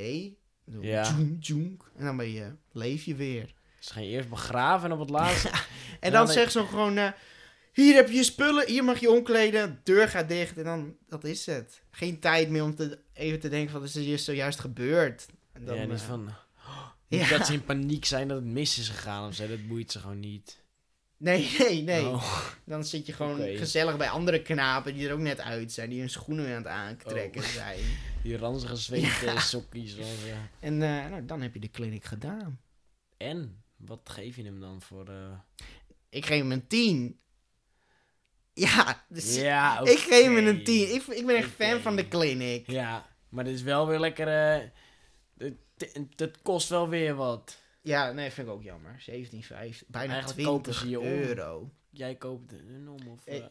[0.72, 1.04] Zo Ja.
[1.04, 1.92] tjoenk, tjoenk.
[1.98, 3.54] En dan ben je, leef je weer.
[3.80, 5.50] Ze gaan je eerst begraven en op het laatste...
[6.00, 6.34] En Ja, dan nee.
[6.36, 7.14] zegt ze gewoon...
[7.80, 11.24] hier heb je je spullen, hier mag je omkleden, deur gaat dicht en dan, dat
[11.24, 11.82] is het.
[11.92, 15.26] Geen tijd meer om te, even te denken van, is er hier zojuist gebeurd?
[15.52, 16.30] En dan, ja, niet eh, van...
[17.08, 17.38] Niet ja.
[17.38, 19.48] dat ze in paniek zijn dat het mis is gegaan of zo.
[19.48, 20.64] Dat boeit ze gewoon niet.
[21.18, 22.06] Nee, nee, nee.
[22.08, 22.48] Oh.
[22.66, 26.00] Dan zit je gewoon gezellig bij andere knapen die er ook net uit zijn, die
[26.00, 27.48] hun schoenen weer aan het aantrekken Oh.
[27.48, 27.80] zijn.
[28.24, 30.50] Die ranzige zweten of, ja.
[30.60, 32.60] En eh, nou, dan heb je de clinic gedaan.
[33.18, 33.64] En?
[33.78, 35.08] Wat geef je hem dan voor...
[35.08, 35.32] eh,
[36.10, 37.20] Ik geef hem een 10.
[38.60, 40.94] Ja, dus Ja, ik geef hem een 10.
[40.94, 42.72] Ik, ik ben echt fan van de clinic.
[42.72, 44.28] Ja, maar dit is wel weer lekker...
[44.28, 44.68] eh,
[45.38, 47.58] het, het- het kost wel weer wat.
[47.82, 49.04] Ja, nee, vind ik ook jammer.
[49.10, 49.16] 17,5.
[49.88, 51.06] Bijna Eigenlijk kopen 20 ze je om.
[51.06, 51.72] euro.
[51.92, 53.26] Jij koopt een om of...
[53.26, 53.44] Eh,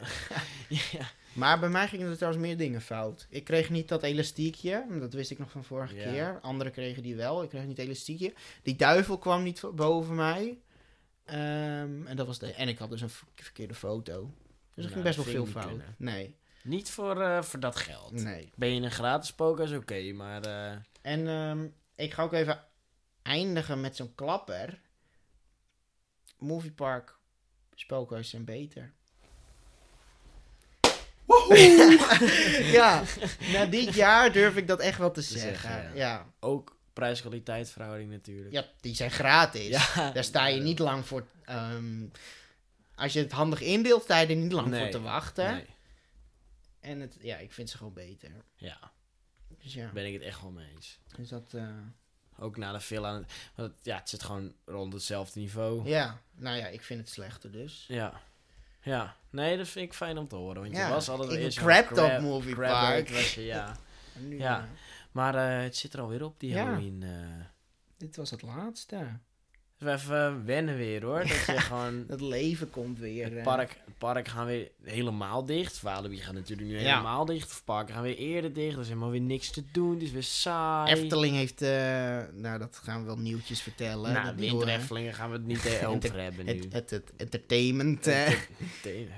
[0.98, 1.06] ja.
[1.32, 3.26] Maar bij mij gingen er trouwens meer dingen fout.
[3.30, 4.86] Ik kreeg niet dat elastiekje.
[5.00, 6.11] Dat wist ik nog van vorige Ja.
[6.11, 6.38] keer.
[6.42, 7.42] Anderen kregen die wel.
[7.42, 8.32] Ik kreeg niet elastiekje.
[8.62, 10.59] Die duivel kwam niet boven mij.
[11.24, 14.30] Ehm, en, dat was de, en ik had dus een ver- verkeerde foto.
[14.79, 15.68] Dus er Nou, ging best wel veel fout.
[15.68, 15.95] kunnen.
[15.99, 18.12] Nee, Niet voor, eh, voor dat geld.
[18.12, 18.53] nee.
[18.57, 20.43] Ben je een gratis poker is oké, maar...
[20.45, 21.66] eh, En ehm,
[21.97, 22.64] ik ga ook even
[23.22, 24.81] eindigen met zo'n klapper.
[26.39, 27.16] Moviepark
[27.74, 28.93] spookhuis zijn beter.
[32.79, 33.03] ja,
[33.53, 35.83] na dit jaar durf ik dat echt wel te zeggen, zeggen.
[35.83, 35.93] ja.
[35.95, 36.26] ja.
[36.41, 38.53] ook prijs-kwaliteit verhouding natuurlijk.
[38.53, 39.68] Ja, die zijn gratis.
[39.95, 40.11] Ja.
[40.12, 41.26] Daar sta je niet lang voor.
[41.45, 42.05] ehm,
[42.99, 44.80] als je het handig indeelt, sta je er niet lang Nee.
[44.80, 45.53] voor te wachten.
[45.55, 45.66] Nee.
[46.80, 48.30] En het, ja, ik vind ze gewoon beter.
[48.57, 48.92] Ja,
[49.62, 50.99] Dus ja, ben ik het echt wel mee eens.
[51.16, 51.68] dus dat, eh,
[52.40, 53.12] Ook na de villa.
[53.12, 55.88] Want het, ja, het zit gewoon rond hetzelfde niveau.
[55.88, 57.84] ja, nou ja, ik vind het slechter dus.
[57.88, 58.20] Ja.
[58.82, 59.16] Ja.
[59.30, 60.62] Nee, dat vind ik fijn om te horen.
[60.62, 63.09] Want Ja, je was altijd eerst crap top movie crab park.
[63.09, 63.76] head was je, ja.
[64.18, 64.59] Nu, Ja.
[64.59, 64.64] eh,
[65.12, 66.64] Maar eh, het zit er alweer op, die Ja.
[66.64, 67.05] Halloween.
[67.96, 69.18] dit was het laatste.
[69.79, 71.18] Dus even wennen weer hoor.
[71.18, 72.05] Dat je gewoon...
[72.09, 73.24] Het leven komt weer.
[73.24, 73.43] Het eh.
[73.43, 75.81] park, het park gaan weer helemaal dicht.
[75.83, 76.89] Walibi gaat natuurlijk nu Ja.
[76.89, 77.51] helemaal dicht.
[77.51, 78.74] Of parken gaan weer eerder dicht.
[78.74, 79.93] Er is helemaal weer niks te doen.
[79.95, 80.93] Het is weer saai.
[80.95, 81.68] Efteling heeft, eh,
[82.33, 84.12] nou dat gaan we wel nieuwtjes vertellen.
[84.12, 86.53] Nou, Eftelingen gaan we het niet eh, over hebben nu.
[86.53, 88.07] het, het, het entertainment.
[88.07, 88.33] eh.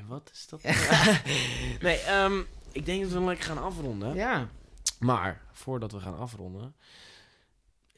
[0.08, 0.62] Wat is dat?
[1.80, 2.40] nee, ehm,
[2.72, 4.14] ik denk dat we lekker gaan afronden.
[4.14, 4.48] ja,
[4.98, 6.74] Maar, voordat we gaan afronden...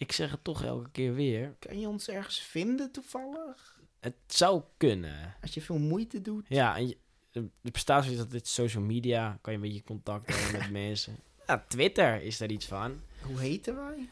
[0.03, 1.55] Ik zeg het toch elke keer weer.
[1.59, 3.81] kan je ons ergens vinden toevallig?
[4.01, 5.35] Het zou kunnen.
[5.41, 6.47] Als je veel moeite doet.
[6.49, 6.97] Ja, en je,
[7.31, 9.39] er bestaat zoiets dat dit social media...
[9.41, 11.17] kan je een beetje contact hebben met mensen.
[11.47, 13.01] Ja, Twitter is daar iets van.
[13.23, 14.09] Hoe heten wij?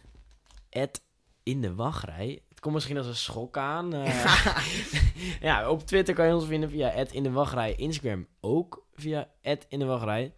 [0.68, 1.02] Het
[1.42, 2.42] in de wachtrij.
[2.48, 3.94] Het komt misschien als een schok aan.
[3.94, 4.66] eh.
[5.48, 7.74] ja, op Twitter kan je ons vinden via in de wachtrij.
[7.74, 9.30] Instagram ook via
[9.68, 10.34] in de wachtrij.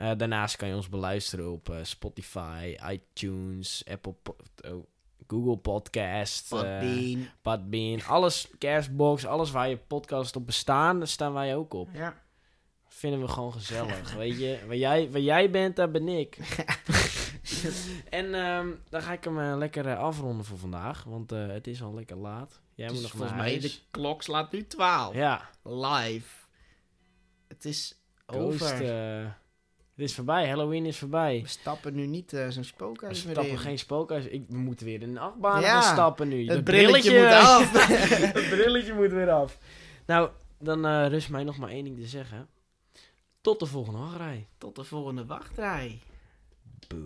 [0.00, 4.84] Eh, daarnaast kan je ons beluisteren op eh, Spotify, iTunes, Apple, Po- oh,
[5.26, 7.28] Google Podcast, eh, Podbean.
[7.42, 11.88] Podbean, alles, Castbox, alles waar je podcast op bestaan, daar staan wij ook op.
[11.92, 12.22] Ja.
[12.86, 14.58] Vinden we gewoon gezellig, weet je.
[14.66, 16.36] Waar jij, waar jij bent, daar ben ik.
[18.20, 22.16] en ehm, dan ga ik hem lekker afronden voor vandaag, want het is al lekker
[22.16, 22.60] laat.
[22.74, 25.14] Jij moet nog volgens mij, de klok slaat nu 12.
[25.14, 26.46] Ja, Live.
[27.48, 29.38] Het is over.
[30.00, 31.40] Het is voorbij, Halloween is voorbij.
[31.42, 33.58] We stappen nu niet eh, zo'n We spookhuis meer stappen in.
[33.58, 34.24] geen spookhuis.
[34.24, 36.46] Ik, we moeten weer in een achtbaan Ja, stappen nu.
[36.48, 37.72] Het brilletje moet af.
[38.32, 39.58] het brilletje moet weer af.
[40.06, 42.48] Nou, dan eh, rust mij nog maar één ding te zeggen.
[43.40, 44.46] Tot de volgende wachtrij.
[44.58, 45.98] Tot de volgende wachtrij.